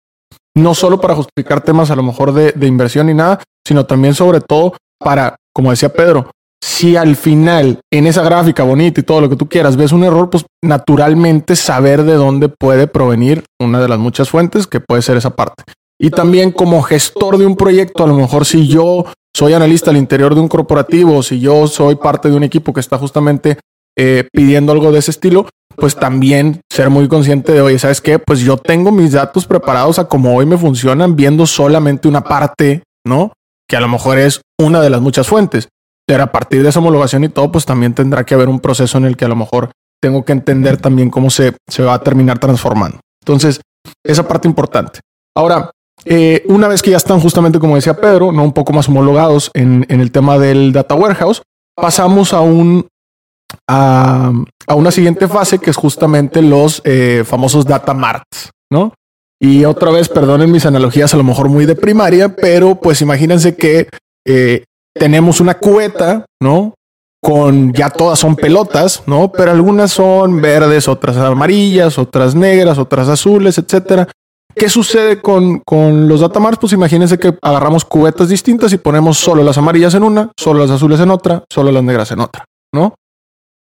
No 0.56 0.76
solo 0.76 1.00
para 1.00 1.16
justificar 1.16 1.62
temas 1.62 1.90
a 1.90 1.96
lo 1.96 2.04
mejor 2.04 2.34
de, 2.34 2.52
de 2.52 2.68
inversión 2.68 3.10
y 3.10 3.14
nada, 3.14 3.42
sino 3.66 3.86
también 3.86 4.14
sobre 4.14 4.42
todo 4.42 4.76
para, 5.00 5.38
como 5.54 5.72
decía 5.72 5.90
Pedro, 5.90 6.32
si 6.62 6.96
al 6.96 7.16
final 7.16 7.80
en 7.92 8.08
esa 8.08 8.24
gráfica 8.24 8.64
bonita 8.64 9.00
y 9.00 9.04
todo 9.04 9.22
lo 9.22 9.30
que 9.30 9.36
tú 9.36 9.48
quieras 9.48 9.78
ves 9.78 9.92
un 9.92 10.04
error, 10.04 10.30
pues 10.30 10.46
naturalmente 10.64 11.56
saber 11.56 12.04
de 12.04 12.14
dónde 12.14 12.50
puede 12.50 12.88
provenir 12.88 13.44
una 13.60 13.80
de 13.80 13.88
las 13.88 14.00
muchas 14.00 14.30
fuentes 14.30 14.68
que 14.68 14.80
puede 14.80 15.02
ser 15.02 15.18
esa 15.18 15.36
parte. 15.36 15.64
Y 16.00 16.12
también 16.12 16.52
como 16.52 16.82
gestor 16.82 17.38
de 17.38 17.46
un 17.46 17.56
proyecto, 17.56 18.04
a 18.04 18.08
lo 18.08 18.16
mejor 18.16 18.46
si 18.46 18.68
yo 18.68 19.06
soy 19.36 19.54
analista 19.54 19.92
al 19.92 19.98
interior 19.98 20.34
de 20.34 20.42
un 20.42 20.48
corporativo, 20.48 21.22
si 21.24 21.40
yo 21.40 21.68
soy 21.68 21.96
parte 21.96 22.30
de 22.30 22.36
un 22.36 22.44
equipo 22.44 22.74
que 22.74 22.80
está 22.80 22.98
justamente 22.98 23.58
eh, 23.98 24.26
pidiendo 24.32 24.72
algo 24.72 24.92
de 24.92 25.00
ese 25.00 25.12
estilo, 25.12 25.48
pues 25.76 25.96
también 25.96 26.62
ser 26.72 26.90
muy 26.90 27.08
consciente 27.08 27.54
de, 27.54 27.62
oye, 27.62 27.80
¿sabes 27.80 28.02
qué? 28.02 28.20
Pues 28.20 28.40
yo 28.42 28.58
tengo 28.58 28.92
mis 28.92 29.12
datos 29.12 29.46
preparados 29.46 30.00
a 30.00 30.06
como 30.06 30.36
hoy 30.36 30.46
me 30.46 30.58
funcionan 30.58 31.16
viendo 31.16 31.46
solamente 31.46 32.08
una 32.08 32.24
parte, 32.24 32.84
¿no? 33.06 33.34
Que 33.68 33.78
a 33.78 33.82
lo 33.82 33.88
mejor 33.88 34.18
es 34.18 34.42
una 34.58 34.82
de 34.82 34.90
las 34.90 35.02
muchas 35.02 35.28
fuentes. 35.28 35.68
Pero 36.10 36.24
a 36.24 36.32
partir 36.32 36.64
de 36.64 36.70
esa 36.70 36.80
homologación 36.80 37.24
y 37.24 37.30
todo, 37.30 37.52
pues 37.52 37.68
también 37.68 37.94
tendrá 37.94 38.24
que 38.24 38.34
haber 38.34 38.50
un 38.50 38.60
proceso 38.60 38.98
en 38.98 39.06
el 39.06 39.16
que 39.16 39.26
a 39.26 39.28
lo 39.28 39.36
mejor 39.36 39.70
tengo 40.02 40.26
que 40.26 40.32
entender 40.32 40.78
también 40.78 41.12
cómo 41.12 41.30
se, 41.30 41.56
se 41.68 41.84
va 41.84 41.94
a 41.94 42.02
terminar 42.02 42.40
transformando. 42.40 43.00
Entonces, 43.22 43.62
esa 44.04 44.28
parte 44.28 44.48
importante. 44.48 45.02
Ahora, 45.38 45.70
eh, 46.06 46.42
una 46.48 46.68
vez 46.68 46.82
que 46.82 46.90
ya 46.90 46.98
están 46.98 47.20
justamente 47.20 47.60
como 47.60 47.76
decía 47.76 47.94
Pedro, 47.94 48.32
no 48.32 48.44
un 48.44 48.54
poco 48.54 48.74
más 48.74 48.90
homologados 48.90 49.52
en, 49.54 49.86
en 49.88 50.02
el 50.02 50.12
tema 50.12 50.40
del 50.40 50.74
data 50.74 50.96
warehouse, 50.96 51.44
pasamos 51.76 52.34
a 52.34 52.42
un 52.42 52.88
a, 53.68 54.32
a 54.66 54.74
una 54.74 54.90
siguiente 54.90 55.28
fase 55.28 55.60
que 55.60 55.70
es 55.70 55.78
justamente 55.78 56.42
los 56.42 56.82
eh, 56.86 57.24
famosos 57.24 57.68
data 57.68 57.94
marts, 57.94 58.50
¿no? 58.72 58.96
Y 59.40 59.64
otra 59.64 59.92
vez, 59.92 60.10
perdonen 60.10 60.52
mis 60.52 60.66
analogías 60.66 61.14
a 61.14 61.18
lo 61.18 61.24
mejor 61.24 61.50
muy 61.50 61.68
de 61.68 61.76
primaria, 61.76 62.36
pero 62.36 62.80
pues 62.82 63.00
imagínense 63.04 63.56
que 63.56 63.88
eh, 64.26 64.64
tenemos 64.94 65.40
una 65.40 65.56
cubeta, 65.56 66.26
¿no? 66.42 66.74
Con 67.22 67.74
ya 67.74 67.90
todas 67.90 68.20
son 68.20 68.36
pelotas, 68.36 69.04
¿no? 69.06 69.32
Pero 69.32 69.52
algunas 69.52 69.92
son 69.92 70.42
verdes, 70.42 70.88
otras 70.88 71.18
amarillas, 71.18 71.98
otras 71.98 72.36
negras, 72.36 72.78
otras 72.78 73.10
azules, 73.10 73.58
etcétera. 73.58 74.08
¿Qué 74.56 74.68
sucede 74.68 75.22
con, 75.22 75.60
con 75.60 76.08
los 76.08 76.22
datamars? 76.22 76.58
Pues 76.58 76.74
imagínense 76.74 77.18
que 77.18 77.38
agarramos 77.42 77.86
cubetas 77.86 78.30
distintas 78.30 78.74
y 78.74 78.78
ponemos 78.78 79.18
solo 79.18 79.44
las 79.44 79.58
amarillas 79.58 79.94
en 79.94 80.04
una, 80.04 80.32
solo 80.38 80.60
las 80.62 80.72
azules 80.72 81.00
en 81.00 81.12
otra, 81.12 81.44
solo 81.50 81.72
las 81.72 81.84
negras 81.84 82.12
en 82.12 82.20
otra, 82.20 82.46
¿no? 82.74 82.96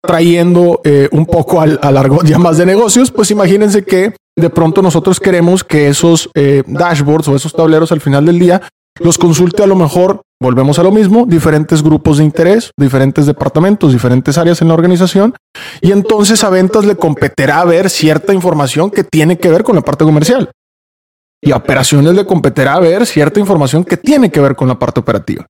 Trayendo 0.01 0.79
eh, 0.83 1.09
un 1.11 1.25
poco 1.25 1.59
al, 1.61 1.79
a 1.83 1.91
largo 1.91 2.23
ya 2.23 2.39
más 2.39 2.57
de 2.57 2.65
negocios, 2.65 3.11
pues 3.11 3.29
imagínense 3.31 3.83
que 3.83 4.15
de 4.37 4.49
pronto 4.49 4.81
nosotros 4.81 5.19
queremos 5.19 5.63
que 5.63 5.89
esos 5.89 6.29
eh, 6.33 6.63
dashboards 6.65 7.27
o 7.27 7.35
esos 7.35 7.53
tableros 7.53 7.91
al 7.91 7.99
final 7.99 8.25
del 8.25 8.39
día 8.39 8.61
los 8.99 9.17
consulte 9.17 9.63
a 9.63 9.67
lo 9.67 9.75
mejor, 9.75 10.21
volvemos 10.41 10.79
a 10.79 10.83
lo 10.83 10.91
mismo, 10.91 11.25
diferentes 11.25 11.83
grupos 11.83 12.17
de 12.17 12.23
interés, 12.23 12.71
diferentes 12.77 13.25
departamentos, 13.25 13.91
diferentes 13.91 14.37
áreas 14.37 14.61
en 14.61 14.69
la 14.69 14.73
organización, 14.73 15.35
y 15.81 15.91
entonces 15.91 16.43
a 16.43 16.49
ventas 16.49 16.85
le 16.85 16.95
competirá 16.95 17.63
ver 17.65 17.89
cierta 17.89 18.33
información 18.33 18.89
que 18.89 19.03
tiene 19.03 19.37
que 19.37 19.49
ver 19.49 19.63
con 19.63 19.75
la 19.75 19.81
parte 19.81 20.05
comercial. 20.05 20.51
Y 21.41 21.51
a 21.51 21.57
operaciones 21.57 22.13
le 22.15 22.25
competirá 22.25 22.79
ver 22.79 23.05
cierta 23.05 23.39
información 23.39 23.83
que 23.83 23.97
tiene 23.97 24.29
que 24.29 24.41
ver 24.41 24.55
con 24.55 24.67
la 24.67 24.77
parte 24.77 24.99
operativa. 24.99 25.45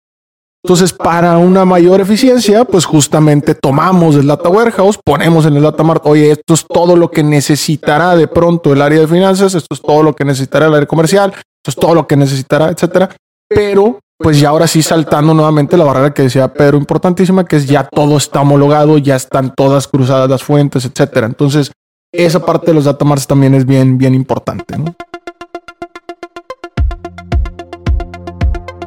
Entonces, 0.64 0.92
para 0.92 1.38
una 1.38 1.64
mayor 1.64 2.02
eficiencia, 2.02 2.66
pues 2.66 2.84
justamente 2.86 3.56
tomamos 3.56 4.16
el 4.18 4.28
data 4.28 4.50
warehouse, 4.50 5.00
ponemos 5.04 5.46
en 5.46 5.56
el 5.56 5.64
data 5.64 5.84
mart, 5.84 6.04
oye, 6.06 6.32
esto 6.32 6.54
es 6.54 6.66
todo 6.68 6.98
lo 6.98 7.10
que 7.10 7.24
necesitará 7.24 8.16
de 8.16 8.28
pronto 8.28 8.74
el 8.74 8.82
área 8.82 9.00
de 9.00 9.08
finanzas, 9.08 9.56
esto 9.56 9.74
es 9.74 9.82
todo 9.82 10.04
lo 10.04 10.14
que 10.14 10.26
necesitará 10.26 10.68
el 10.68 10.74
área 10.74 10.88
comercial, 10.88 11.32
esto 11.34 11.70
es 11.70 11.76
todo 11.76 11.96
lo 11.96 12.08
que 12.08 12.18
necesitará, 12.18 12.70
etcétera 12.70 13.10
pero 13.50 14.00
pues 14.22 14.38
ya 14.38 14.50
ahora 14.50 14.68
sí 14.68 14.82
saltando 14.84 15.34
nuevamente 15.34 15.78
la 15.78 15.86
barrera 15.86 16.14
que 16.14 16.24
decía 16.24 16.54
Pedro 16.54 16.78
importantísima, 16.78 17.46
que 17.46 17.56
es 17.56 17.68
ya 17.68 17.86
todo 17.86 18.18
está 18.18 18.42
homologado, 18.42 18.98
ya 18.98 19.16
están 19.16 19.54
todas 19.56 19.88
cruzadas 19.88 20.30
las 20.30 20.44
fuentes, 20.44 20.84
etcétera. 20.84 21.26
Entonces, 21.26 21.72
esa 22.12 22.46
parte 22.46 22.68
de 22.68 22.74
los 22.74 22.84
datamarts 22.84 23.28
también 23.28 23.56
es 23.56 23.66
bien, 23.66 23.98
bien 23.98 24.14
importante. 24.14 24.76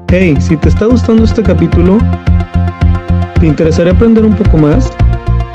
Hey, 0.09 0.37
si 0.39 0.59
te 0.59 0.69
está 0.69 0.85
gustando 0.85 1.25
este 1.25 1.43
capítulo, 1.43 1.97
¿te 3.41 3.47
interesaría 3.47 3.95
aprender 3.95 4.27
un 4.27 4.37
poco 4.37 4.59
más? 4.59 4.93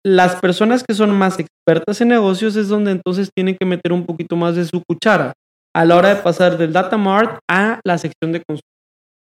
las 0.08 0.38
personas 0.38 0.86
que 0.88 0.96
son 0.96 1.12
más 1.12 1.38
expertas 1.38 2.00
en 2.00 2.08
negocios 2.08 2.56
es 2.56 2.70
donde 2.70 2.92
entonces 2.92 3.30
tienen 3.36 3.58
que 3.60 3.66
meter 3.66 3.92
un 3.92 4.06
poquito 4.06 4.38
más 4.38 4.56
de 4.56 4.64
su 4.64 4.82
cuchara 4.88 5.34
a 5.76 5.84
la 5.84 5.98
hora 5.98 6.10
de 6.16 6.22
pasar 6.22 6.58
del 6.58 6.72
data 6.72 6.98
mart 6.98 7.40
a 7.50 7.82
la 7.86 7.98
sección 7.98 8.32
de 8.32 8.42
consumo. 8.42 8.62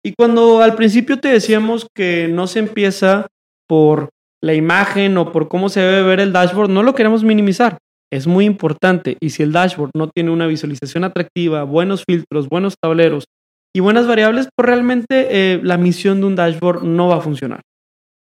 Y 0.03 0.15
cuando 0.19 0.63
al 0.63 0.75
principio 0.75 1.21
te 1.21 1.29
decíamos 1.29 1.87
que 1.95 2.27
no 2.27 2.47
se 2.47 2.61
empieza 2.61 3.27
por 3.69 4.09
la 4.43 4.55
imagen 4.55 5.19
o 5.19 5.31
por 5.31 5.49
cómo 5.49 5.69
se 5.69 5.81
debe 5.81 6.03
ver 6.03 6.21
el 6.21 6.33
dashboard, 6.33 6.71
no 6.71 6.83
lo 6.83 6.95
queremos 6.95 7.23
minimizar. 7.23 7.77
Es 8.11 8.27
muy 8.27 8.47
importante 8.47 9.19
y 9.21 9.31
si 9.31 9.43
el 9.43 9.53
dashboard 9.53 9.91
no 9.95 10.09
tiene 10.09 10.31
una 10.31 10.47
visualización 10.47 11.05
atractiva, 11.05 11.65
buenos 11.65 12.05
filtros, 12.09 12.49
buenos 12.49 12.77
tableros 12.83 13.27
y 13.75 13.81
buenas 13.81 14.07
variables, 14.07 14.49
pues 14.57 14.67
realmente 14.67 15.29
eh, 15.31 15.61
la 15.63 15.77
misión 15.77 16.21
de 16.21 16.27
un 16.27 16.35
dashboard 16.35 16.83
no 16.83 17.09
va 17.09 17.17
a 17.17 17.21
funcionar. 17.21 17.61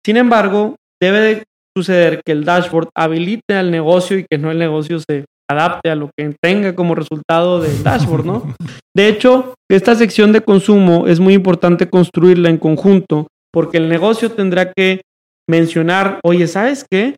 Sin 0.05 0.15
embargo, 0.15 0.77
debe 1.01 1.43
suceder 1.77 2.21
que 2.25 2.31
el 2.31 2.43
dashboard 2.43 2.89
habilite 2.95 3.53
al 3.53 3.69
negocio 3.69 4.17
y 4.17 4.25
que 4.29 4.39
no 4.39 4.49
el 4.49 4.57
negocio 4.57 4.99
se 4.99 5.25
adapte 5.49 5.91
a 5.91 5.95
lo 5.95 6.09
que 6.17 6.35
tenga 6.41 6.75
como 6.75 6.95
resultado 6.95 7.61
del 7.61 7.83
dashboard, 7.83 8.25
¿no? 8.25 8.55
De 8.95 9.07
hecho, 9.07 9.53
esta 9.69 9.93
sección 9.93 10.31
de 10.31 10.41
consumo 10.41 11.07
es 11.07 11.19
muy 11.19 11.33
importante 11.35 11.87
construirla 11.87 12.49
en 12.49 12.57
conjunto 12.57 13.27
porque 13.53 13.77
el 13.77 13.89
negocio 13.89 14.31
tendrá 14.31 14.73
que 14.73 15.01
mencionar, 15.47 16.19
oye, 16.23 16.47
¿sabes 16.47 16.83
qué? 16.89 17.15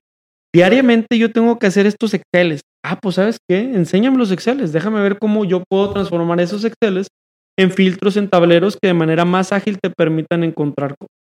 Diariamente 0.53 1.17
yo 1.17 1.31
tengo 1.31 1.57
que 1.57 1.67
hacer 1.67 1.85
estos 1.85 2.13
Exceles. 2.13 2.61
Ah, 2.83 2.99
pues 3.01 3.15
¿sabes 3.15 3.37
qué? 3.47 3.59
Enséñame 3.59 4.17
los 4.17 4.31
Exceles. 4.31 4.73
Déjame 4.73 5.01
ver 5.01 5.19
cómo 5.19 5.45
yo 5.45 5.63
puedo 5.69 5.91
transformar 5.91 6.39
esos 6.41 6.65
Exceles 6.65 7.07
en 7.57 7.71
filtros, 7.71 8.17
en 8.17 8.29
tableros 8.29 8.77
que 8.81 8.89
de 8.89 8.93
manera 8.93 9.25
más 9.25 9.51
ágil 9.51 9.79
te 9.81 9.89
permitan 9.89 10.43
encontrar 10.43 10.95
cosas. 10.97 11.15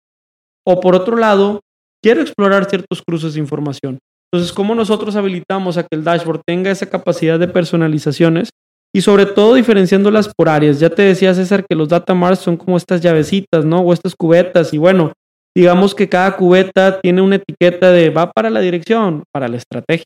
O 0.65 0.79
por 0.79 0.95
otro 0.95 1.17
lado, 1.17 1.61
quiero 2.03 2.21
explorar 2.21 2.69
ciertos 2.69 3.01
cruces 3.01 3.33
de 3.33 3.39
información. 3.39 3.99
Entonces, 4.31 4.53
¿cómo 4.53 4.75
nosotros 4.75 5.15
habilitamos 5.15 5.77
a 5.77 5.83
que 5.83 5.95
el 5.95 6.03
dashboard 6.03 6.41
tenga 6.45 6.71
esa 6.71 6.89
capacidad 6.89 7.39
de 7.39 7.47
personalizaciones? 7.47 8.49
Y 8.93 9.01
sobre 9.01 9.25
todo 9.25 9.53
diferenciándolas 9.53 10.31
por 10.35 10.49
áreas. 10.49 10.79
Ya 10.79 10.89
te 10.89 11.01
decía 11.03 11.33
César 11.33 11.65
que 11.67 11.75
los 11.75 11.89
data 11.89 12.13
marts 12.13 12.39
son 12.39 12.57
como 12.57 12.77
estas 12.77 13.01
llavecitas, 13.01 13.63
¿no? 13.65 13.81
O 13.81 13.93
estas 13.93 14.15
cubetas. 14.15 14.73
Y 14.73 14.77
bueno, 14.77 15.13
digamos 15.55 15.93
que 15.93 16.09
cada 16.09 16.35
cubeta 16.35 16.99
tiene 16.99 17.21
una 17.21 17.35
etiqueta 17.35 17.91
de 17.91 18.09
va 18.09 18.31
para 18.31 18.49
la 18.49 18.59
dirección, 18.59 19.23
para 19.31 19.47
la 19.47 19.57
estrategia. 19.57 20.05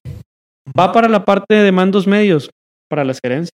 Va 0.78 0.92
para 0.92 1.10
la 1.10 1.26
parte 1.26 1.56
de 1.56 1.72
mandos 1.72 2.08
medios, 2.08 2.50
para 2.90 3.04
las 3.04 3.20
gerencias. 3.24 3.52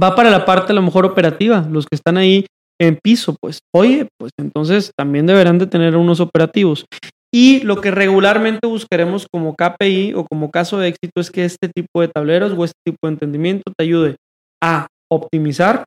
Va 0.00 0.14
para 0.14 0.30
la 0.30 0.44
parte 0.44 0.72
a 0.72 0.74
lo 0.74 0.82
mejor 0.82 1.04
operativa, 1.06 1.66
los 1.70 1.86
que 1.86 1.94
están 1.94 2.16
ahí 2.16 2.46
en 2.80 2.98
piso, 3.02 3.36
pues, 3.40 3.60
oye, 3.72 4.08
pues 4.18 4.32
entonces 4.38 4.90
también 4.96 5.26
deberán 5.26 5.58
de 5.58 5.66
tener 5.66 5.96
unos 5.96 6.20
operativos. 6.20 6.84
Y 7.34 7.62
lo 7.62 7.80
que 7.80 7.90
regularmente 7.90 8.68
buscaremos 8.68 9.26
como 9.26 9.56
KPI 9.56 10.14
o 10.14 10.24
como 10.24 10.52
caso 10.52 10.78
de 10.78 10.86
éxito 10.86 11.20
es 11.20 11.32
que 11.32 11.44
este 11.44 11.68
tipo 11.68 12.00
de 12.00 12.06
tableros 12.06 12.52
o 12.56 12.64
este 12.64 12.78
tipo 12.86 12.98
de 13.02 13.14
entendimiento 13.14 13.72
te 13.76 13.82
ayude 13.82 14.16
a 14.62 14.86
optimizar 15.10 15.84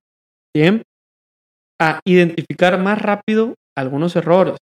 tiempo, 0.53 0.83
a 1.79 2.01
identificar 2.05 2.77
más 2.77 3.01
rápido 3.01 3.53
algunos 3.77 4.17
errores, 4.17 4.57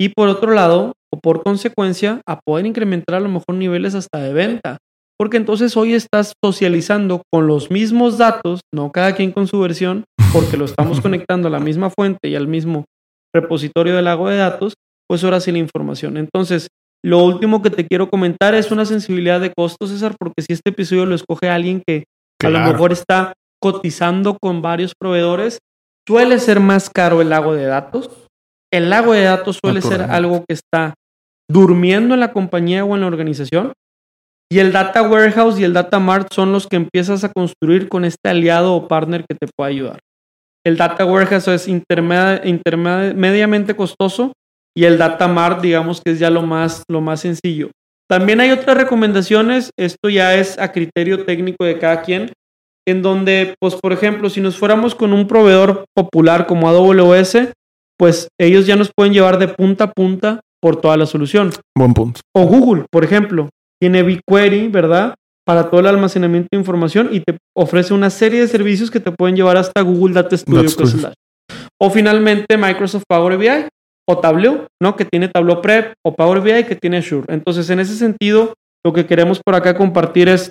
y 0.00 0.08
por 0.08 0.28
otro 0.28 0.52
lado, 0.52 0.94
o 1.12 1.20
por 1.20 1.42
consecuencia, 1.42 2.22
a 2.26 2.40
poder 2.40 2.64
incrementar 2.64 3.16
a 3.16 3.20
lo 3.20 3.28
mejor 3.28 3.54
niveles 3.56 3.94
hasta 3.94 4.18
de 4.18 4.32
venta. 4.32 4.78
Porque 5.18 5.36
entonces 5.36 5.76
hoy 5.76 5.92
estás 5.92 6.32
socializando 6.42 7.20
con 7.30 7.46
los 7.46 7.70
mismos 7.70 8.16
datos, 8.16 8.60
no 8.74 8.90
cada 8.92 9.14
quien 9.14 9.30
con 9.30 9.46
su 9.46 9.60
versión, 9.60 10.04
porque 10.32 10.56
lo 10.56 10.64
estamos 10.64 11.00
conectando 11.02 11.48
a 11.48 11.50
la 11.50 11.60
misma 11.60 11.90
fuente 11.90 12.28
y 12.28 12.34
al 12.34 12.48
mismo 12.48 12.86
repositorio 13.34 13.94
del 13.94 14.06
lago 14.06 14.30
de 14.30 14.36
datos, 14.36 14.74
pues 15.08 15.24
ahora 15.24 15.40
sí 15.40 15.52
la 15.52 15.58
información. 15.58 16.16
Entonces, 16.16 16.68
lo 17.04 17.24
último 17.24 17.62
que 17.62 17.70
te 17.70 17.86
quiero 17.86 18.10
comentar 18.10 18.54
es 18.54 18.70
una 18.70 18.84
sensibilidad 18.84 19.40
de 19.40 19.52
costos, 19.54 19.90
César, 19.90 20.14
porque 20.18 20.42
si 20.42 20.52
este 20.52 20.70
episodio 20.70 21.06
lo 21.06 21.14
escoge 21.14 21.48
alguien 21.48 21.82
que 21.86 22.04
a 22.42 22.48
lo 22.48 22.60
mejor 22.60 22.92
está 22.92 23.34
cotizando 23.60 24.36
con 24.40 24.62
varios 24.62 24.92
proveedores, 24.98 25.58
suele 26.06 26.38
ser 26.38 26.60
más 26.60 26.90
caro 26.90 27.20
el 27.20 27.30
lago 27.30 27.54
de 27.54 27.64
datos 27.64 28.24
el 28.74 28.90
lago 28.90 29.12
de 29.12 29.22
datos 29.22 29.60
suele 29.62 29.80
ser 29.80 30.02
algo 30.02 30.44
que 30.48 30.52
está 30.52 30.94
durmiendo 31.48 32.14
en 32.14 32.20
la 32.20 32.32
compañía 32.32 32.84
o 32.84 32.96
en 32.96 33.02
la 33.02 33.06
organización. 33.06 33.72
Y 34.50 34.58
el 34.58 34.72
Data 34.72 35.02
Warehouse 35.02 35.60
y 35.60 35.64
el 35.64 35.72
Data 35.72 36.00
Mart 36.00 36.32
son 36.32 36.50
los 36.50 36.66
que 36.66 36.74
empiezas 36.74 37.22
a 37.22 37.32
construir 37.32 37.88
con 37.88 38.04
este 38.04 38.28
aliado 38.28 38.74
o 38.74 38.88
partner 38.88 39.24
que 39.28 39.36
te 39.36 39.46
puede 39.56 39.70
ayudar. 39.70 40.00
El 40.66 40.76
Data 40.76 41.04
Warehouse 41.04 41.46
es 41.48 41.68
intermediamente 41.68 43.76
costoso 43.76 44.32
y 44.76 44.84
el 44.84 44.98
Data 44.98 45.28
Mart, 45.28 45.60
digamos 45.60 46.00
que 46.04 46.12
es 46.12 46.18
ya 46.18 46.30
lo 46.30 46.42
más, 46.42 46.82
lo 46.88 47.00
más 47.00 47.20
sencillo. 47.20 47.70
También 48.08 48.40
hay 48.40 48.50
otras 48.50 48.76
recomendaciones, 48.76 49.70
esto 49.78 50.08
ya 50.08 50.34
es 50.34 50.58
a 50.58 50.72
criterio 50.72 51.24
técnico 51.24 51.64
de 51.64 51.78
cada 51.78 52.02
quien, 52.02 52.32
en 52.86 53.00
donde, 53.00 53.54
pues, 53.60 53.76
por 53.76 53.92
ejemplo, 53.92 54.28
si 54.28 54.40
nos 54.40 54.58
fuéramos 54.58 54.94
con 54.94 55.12
un 55.12 55.26
proveedor 55.26 55.86
popular 55.94 56.46
como 56.46 56.68
AWS, 56.68 57.52
pues 57.98 58.28
ellos 58.38 58.66
ya 58.66 58.76
nos 58.76 58.90
pueden 58.94 59.14
llevar 59.14 59.38
de 59.38 59.48
punta 59.48 59.84
a 59.84 59.92
punta 59.92 60.40
por 60.60 60.80
toda 60.80 60.96
la 60.96 61.06
solución. 61.06 61.50
Buen 61.76 61.94
punto. 61.94 62.20
O 62.34 62.44
Google, 62.44 62.84
por 62.90 63.04
ejemplo, 63.04 63.48
tiene 63.80 64.02
BigQuery, 64.02 64.68
¿verdad? 64.68 65.14
Para 65.46 65.70
todo 65.70 65.80
el 65.80 65.86
almacenamiento 65.86 66.48
de 66.52 66.58
información 66.58 67.08
y 67.12 67.20
te 67.20 67.38
ofrece 67.56 67.94
una 67.94 68.10
serie 68.10 68.40
de 68.40 68.48
servicios 68.48 68.90
que 68.90 69.00
te 69.00 69.12
pueden 69.12 69.36
llevar 69.36 69.56
hasta 69.56 69.80
Google 69.82 70.14
Data 70.14 70.36
Studio. 70.36 70.68
O 71.80 71.90
finalmente 71.90 72.56
Microsoft 72.56 73.04
Power 73.08 73.36
BI 73.38 73.68
o 74.08 74.18
Tableau, 74.18 74.66
¿no? 74.80 74.96
Que 74.96 75.04
tiene 75.04 75.28
Tableau 75.28 75.60
Prep 75.60 75.94
o 76.04 76.14
Power 76.14 76.40
BI 76.40 76.64
que 76.64 76.76
tiene 76.76 76.98
Azure. 76.98 77.26
Entonces, 77.28 77.70
en 77.70 77.80
ese 77.80 77.96
sentido, 77.96 78.54
lo 78.84 78.92
que 78.92 79.06
queremos 79.06 79.40
por 79.44 79.54
acá 79.54 79.76
compartir 79.76 80.28
es 80.28 80.50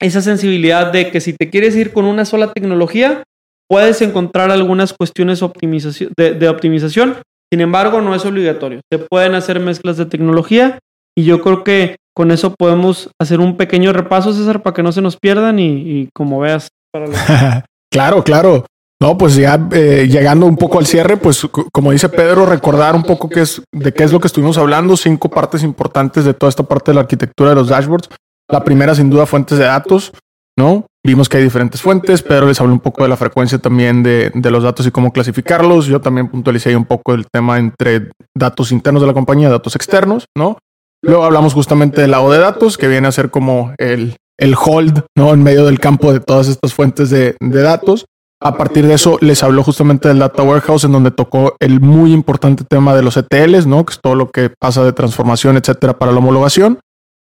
esa 0.00 0.20
sensibilidad 0.20 0.92
de 0.92 1.10
que 1.10 1.20
si 1.20 1.32
te 1.32 1.50
quieres 1.50 1.74
ir 1.76 1.92
con 1.92 2.04
una 2.04 2.24
sola 2.24 2.52
tecnología, 2.52 3.24
puedes 3.68 4.00
encontrar 4.02 4.50
algunas 4.50 4.92
cuestiones 4.92 5.40
de, 5.40 6.48
optimización, 6.48 7.16
sin 7.52 7.60
embargo 7.60 8.00
no 8.00 8.14
es 8.14 8.24
obligatorio. 8.24 8.80
Se 8.90 8.98
pueden 8.98 9.34
hacer 9.34 9.60
mezclas 9.60 9.96
de 9.96 10.06
tecnología 10.06 10.78
y 11.16 11.24
yo 11.24 11.42
creo 11.42 11.64
que 11.64 11.96
con 12.14 12.30
eso 12.30 12.54
podemos 12.54 13.10
hacer 13.20 13.40
un 13.40 13.56
pequeño 13.56 13.92
repaso, 13.92 14.32
César, 14.32 14.62
para 14.62 14.74
que 14.74 14.82
no 14.82 14.92
se 14.92 15.02
nos 15.02 15.16
pierdan 15.16 15.58
y, 15.58 16.08
como 16.14 16.40
veas. 16.40 16.68
claro, 17.92 18.24
claro. 18.24 18.66
No, 19.00 19.16
pues 19.16 19.36
ya 19.36 19.68
eh, 19.72 20.08
llegando 20.10 20.46
un 20.46 20.56
poco 20.56 20.78
al 20.78 20.86
cierre, 20.86 21.16
pues 21.16 21.46
como 21.72 21.92
dice 21.92 22.08
Pedro, 22.08 22.46
recordar 22.46 22.96
un 22.96 23.04
poco 23.04 23.28
qué 23.28 23.42
es, 23.42 23.62
de 23.72 23.94
qué 23.94 24.02
es 24.02 24.12
lo 24.12 24.18
que 24.18 24.26
estuvimos 24.26 24.58
hablando, 24.58 24.96
cinco 24.96 25.30
partes 25.30 25.62
importantes 25.62 26.24
de 26.24 26.34
toda 26.34 26.50
esta 26.50 26.64
parte 26.64 26.90
de 26.90 26.96
la 26.96 27.02
arquitectura 27.02 27.50
de 27.50 27.56
los 27.56 27.68
dashboards. 27.68 28.08
La 28.50 28.64
primera, 28.64 28.94
sin 28.94 29.08
duda, 29.08 29.26
fuentes 29.26 29.58
de 29.58 29.64
datos, 29.64 30.12
¿no? 30.56 30.86
Vimos 31.06 31.28
que 31.28 31.36
hay 31.36 31.44
diferentes 31.44 31.80
fuentes, 31.80 32.22
pero 32.22 32.46
les 32.46 32.60
habló 32.60 32.72
un 32.72 32.80
poco 32.80 33.04
de 33.04 33.08
la 33.08 33.16
frecuencia 33.16 33.58
también 33.58 34.02
de, 34.02 34.32
los 34.34 34.64
datos 34.64 34.86
y 34.86 34.90
cómo 34.90 35.12
clasificarlos. 35.12 35.86
Yo 35.86 36.00
también 36.00 36.28
puntualicé 36.28 36.74
un 36.74 36.84
poco 36.84 37.14
el 37.14 37.26
tema 37.32 37.58
entre 37.58 38.10
datos 38.36 38.72
internos 38.72 39.00
de 39.00 39.06
la 39.06 39.14
compañía, 39.14 39.48
datos 39.48 39.76
externos, 39.76 40.26
¿no? 40.36 40.58
Luego 41.02 41.24
hablamos 41.24 41.54
justamente 41.54 42.00
del 42.00 42.10
lado 42.10 42.32
de 42.32 42.38
datos, 42.38 42.76
que 42.76 42.88
viene 42.88 43.06
a 43.06 43.12
ser 43.12 43.30
como 43.30 43.72
el, 43.78 44.16
el 44.38 44.56
hold, 44.56 45.04
¿no? 45.16 45.32
En 45.32 45.42
medio 45.44 45.64
del 45.66 45.78
campo 45.78 46.12
de 46.12 46.18
todas 46.18 46.48
estas 46.48 46.74
fuentes 46.74 47.10
de, 47.10 47.36
de 47.38 47.62
datos. 47.62 48.06
A 48.40 48.56
partir 48.56 48.86
de 48.86 48.94
eso 48.94 49.18
les 49.20 49.42
habló 49.42 49.64
justamente 49.64 50.08
del 50.08 50.20
Data 50.20 50.44
Warehouse, 50.44 50.84
en 50.84 50.92
donde 50.92 51.10
tocó 51.10 51.56
el 51.58 51.80
muy 51.80 52.12
importante 52.12 52.62
tema 52.64 52.94
de 52.94 53.02
los 53.02 53.16
ETLs, 53.16 53.66
¿no? 53.66 53.84
Que 53.84 53.92
es 53.92 54.00
todo 54.00 54.14
lo 54.14 54.30
que 54.30 54.50
pasa 54.50 54.84
de 54.84 54.92
transformación, 54.92 55.56
etcétera, 55.56 55.98
para 55.98 56.12
la 56.12 56.18
homologación. 56.18 56.78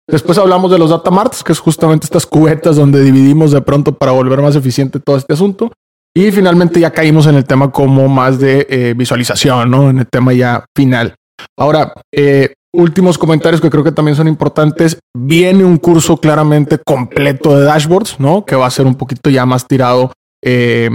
Después 0.08 0.38
hablamos 0.38 0.71
de 0.71 0.77
los 0.77 0.91
data 0.91 1.10
marts, 1.10 1.43
que 1.43 1.53
es 1.53 1.60
justamente 1.60 2.06
estas 2.06 2.27
cubetas 2.27 2.75
donde 2.75 3.01
dividimos 3.01 3.51
de 3.51 3.62
pronto 3.62 3.93
para 3.93 4.12
volver 4.12 4.41
más 4.41 4.56
eficiente 4.56 4.99
todo 4.99 5.17
este 5.17 5.34
asunto. 5.34 5.71
Y 6.15 6.32
finalmente 6.32 6.80
ya 6.80 6.91
caímos 6.91 7.25
en 7.27 7.36
el 7.36 7.45
tema 7.45 7.71
como 7.71 8.08
más 8.08 8.39
de 8.39 8.67
eh, 8.69 8.93
visualización, 8.95 9.69
¿no? 9.69 9.89
En 9.89 9.99
el 9.99 10.08
tema 10.08 10.34
ya 10.34 10.65
final. 10.75 11.15
Ahora, 11.58 11.93
eh, 12.13 12.53
últimos 12.73 13.17
comentarios 13.17 13.60
que 13.60 13.69
creo 13.69 13.84
que 13.84 13.91
también 13.91 14.15
son 14.15 14.27
importantes. 14.27 14.99
Viene 15.15 15.65
un 15.65 15.77
curso 15.77 16.17
claramente 16.17 16.77
completo 16.77 17.58
de 17.58 17.65
dashboards, 17.65 18.19
¿no? 18.19 18.45
Que 18.45 18.56
va 18.56 18.67
a 18.67 18.71
ser 18.71 18.86
un 18.86 18.95
poquito 18.95 19.30
ya 19.30 19.45
más 19.45 19.67
tirado 19.67 20.12
eh, 20.43 20.89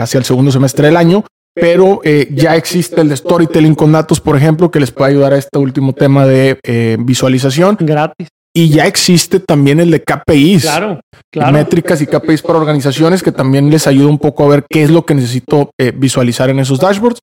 hacia 0.00 0.18
el 0.18 0.24
segundo 0.24 0.50
semestre 0.50 0.86
del 0.86 0.96
año. 0.96 1.24
Pero 1.58 2.02
ya 2.04 2.54
existe 2.54 3.00
el 3.00 3.08
de 3.08 3.16
storytelling 3.16 3.74
con 3.74 3.90
datos, 3.90 4.20
por 4.20 4.36
ejemplo, 4.36 4.70
que 4.70 4.78
les 4.78 4.90
puede 4.90 5.12
ayudar 5.12 5.32
a 5.32 5.38
este 5.38 5.58
último 5.58 5.94
tema 5.94 6.26
de 6.26 6.58
visualización. 6.98 7.78
Gratis 7.80 8.28
y 8.56 8.70
ya 8.70 8.86
existe 8.86 9.38
también 9.38 9.80
el 9.80 9.90
de 9.90 10.02
KPIs. 10.02 10.62
Claro, 10.62 11.00
claro. 11.30 11.52
Métricas 11.52 12.00
y 12.00 12.06
KPIs 12.06 12.40
para 12.40 12.58
organizaciones 12.58 13.22
que 13.22 13.30
también 13.30 13.68
les 13.68 13.86
ayuda 13.86 14.08
un 14.08 14.18
poco 14.18 14.44
a 14.44 14.48
ver 14.48 14.64
qué 14.66 14.82
es 14.82 14.90
lo 14.90 15.04
que 15.04 15.14
necesito 15.14 15.72
eh, 15.78 15.92
visualizar 15.94 16.48
en 16.48 16.60
esos 16.60 16.80
dashboards. 16.80 17.20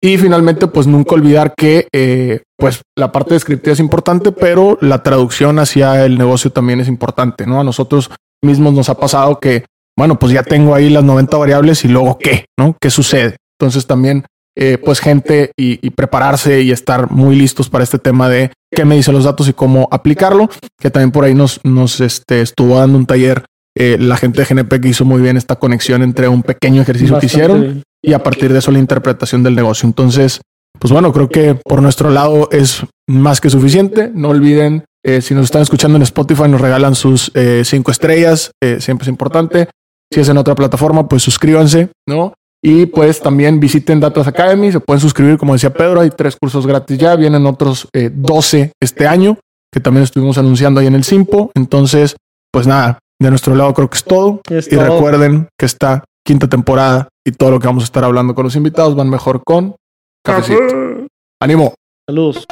Y 0.00 0.16
finalmente, 0.16 0.68
pues 0.68 0.86
nunca 0.86 1.16
olvidar 1.16 1.54
que 1.56 1.88
eh, 1.92 2.42
pues 2.56 2.82
la 2.96 3.10
parte 3.10 3.34
descriptiva 3.34 3.72
es 3.72 3.80
importante, 3.80 4.30
pero 4.30 4.78
la 4.80 5.02
traducción 5.02 5.58
hacia 5.58 6.04
el 6.04 6.18
negocio 6.18 6.52
también 6.52 6.78
es 6.78 6.86
importante, 6.86 7.48
¿no? 7.48 7.58
A 7.58 7.64
nosotros 7.64 8.08
mismos 8.44 8.72
nos 8.72 8.88
ha 8.88 8.94
pasado 8.94 9.40
que, 9.40 9.64
bueno, 9.96 10.18
pues 10.18 10.32
ya 10.32 10.42
tengo 10.42 10.74
ahí 10.74 10.90
las 10.90 11.04
90 11.04 11.36
variables 11.36 11.84
y 11.84 11.88
luego 11.88 12.18
qué, 12.18 12.46
¿no? 12.58 12.76
¿Qué 12.80 12.90
sucede? 12.90 13.36
Entonces 13.58 13.86
también 13.86 14.24
eh, 14.58 14.78
pues 14.82 15.00
gente 15.00 15.52
y, 15.54 15.90
prepararse 15.90 16.62
y 16.62 16.72
estar 16.72 17.10
muy 17.10 17.36
listos 17.36 17.68
para 17.68 17.84
este 17.84 17.98
tema 17.98 18.30
de 18.30 18.52
qué 18.74 18.86
me 18.86 18.96
dicen 18.96 19.12
los 19.12 19.24
datos 19.24 19.48
y 19.48 19.52
cómo 19.52 19.86
aplicarlo, 19.90 20.48
que 20.80 20.90
también 20.90 21.12
por 21.12 21.24
ahí 21.24 21.34
nos, 21.34 21.60
nos 21.62 22.00
este, 22.00 22.40
estuvo 22.40 22.78
dando 22.78 22.96
un 22.96 23.04
taller 23.04 23.44
eh, 23.76 23.98
la 24.00 24.16
gente 24.16 24.42
de 24.42 24.54
GNP 24.54 24.80
que 24.80 24.88
hizo 24.88 25.04
muy 25.04 25.20
bien 25.20 25.36
esta 25.36 25.56
conexión 25.56 26.02
entre 26.02 26.28
un 26.28 26.42
pequeño 26.42 26.80
ejercicio 26.80 27.18
que 27.18 27.26
hicieron 27.26 27.82
y 28.02 28.14
a 28.14 28.22
partir 28.22 28.50
de 28.50 28.60
eso 28.60 28.70
la 28.70 28.78
interpretación 28.78 29.42
del 29.42 29.54
negocio. 29.54 29.86
Entonces, 29.86 30.40
pues 30.78 30.90
bueno, 30.90 31.12
creo 31.12 31.28
que 31.28 31.54
por 31.54 31.82
nuestro 31.82 32.08
lado 32.08 32.48
es 32.50 32.82
más 33.06 33.42
que 33.42 33.50
suficiente. 33.50 34.10
No 34.14 34.30
olviden, 34.30 34.84
eh, 35.04 35.20
si 35.20 35.34
nos 35.34 35.44
están 35.44 35.60
escuchando 35.60 35.96
en 35.96 36.02
Spotify, 36.02 36.48
nos 36.48 36.62
regalan 36.62 36.94
sus 36.94 37.30
cinco 37.64 37.90
estrellas, 37.90 38.52
siempre 38.78 39.04
es 39.04 39.08
importante. 39.08 39.68
Si 40.12 40.20
es 40.20 40.28
en 40.28 40.38
otra 40.38 40.54
plataforma, 40.54 41.08
pues 41.08 41.22
suscríbanse, 41.22 41.90
¿no? 42.08 42.34
Y 42.62 42.86
pues 42.86 43.20
también 43.20 43.60
visiten 43.60 44.00
Datos 44.00 44.26
Academy, 44.26 44.72
se 44.72 44.80
pueden 44.80 45.00
suscribir, 45.00 45.38
como 45.38 45.52
decía 45.52 45.72
Pedro, 45.72 46.00
hay 46.00 46.10
tres 46.10 46.36
cursos 46.36 46.66
gratis 46.66 46.98
ya, 46.98 47.14
vienen 47.14 47.46
otros 47.46 47.88
12 47.92 48.60
eh, 48.60 48.72
este 48.80 49.06
año, 49.06 49.38
que 49.72 49.80
también 49.80 50.04
estuvimos 50.04 50.38
anunciando 50.38 50.80
ahí 50.80 50.86
en 50.86 50.94
el 50.94 51.04
Simpo. 51.04 51.50
Entonces, 51.54 52.16
pues 52.52 52.66
nada, 52.66 52.98
de 53.20 53.30
nuestro 53.30 53.54
lado 53.54 53.74
creo 53.74 53.88
que 53.88 53.96
es 53.96 54.04
todo. 54.04 54.40
y 54.48 54.76
recuerden 54.76 55.48
que 55.58 55.66
esta 55.66 56.04
quinta 56.24 56.48
temporada 56.48 57.08
y 57.24 57.32
todo 57.32 57.52
lo 57.52 57.60
que 57.60 57.68
vamos 57.68 57.84
a 57.84 57.86
estar 57.86 58.04
hablando 58.04 58.34
con 58.34 58.44
los 58.44 58.56
invitados 58.56 58.96
van 58.96 59.10
mejor 59.10 59.42
con 59.44 59.76
cafecito. 60.24 61.06
Ánimo. 61.40 61.74
Saludos. 62.08 62.46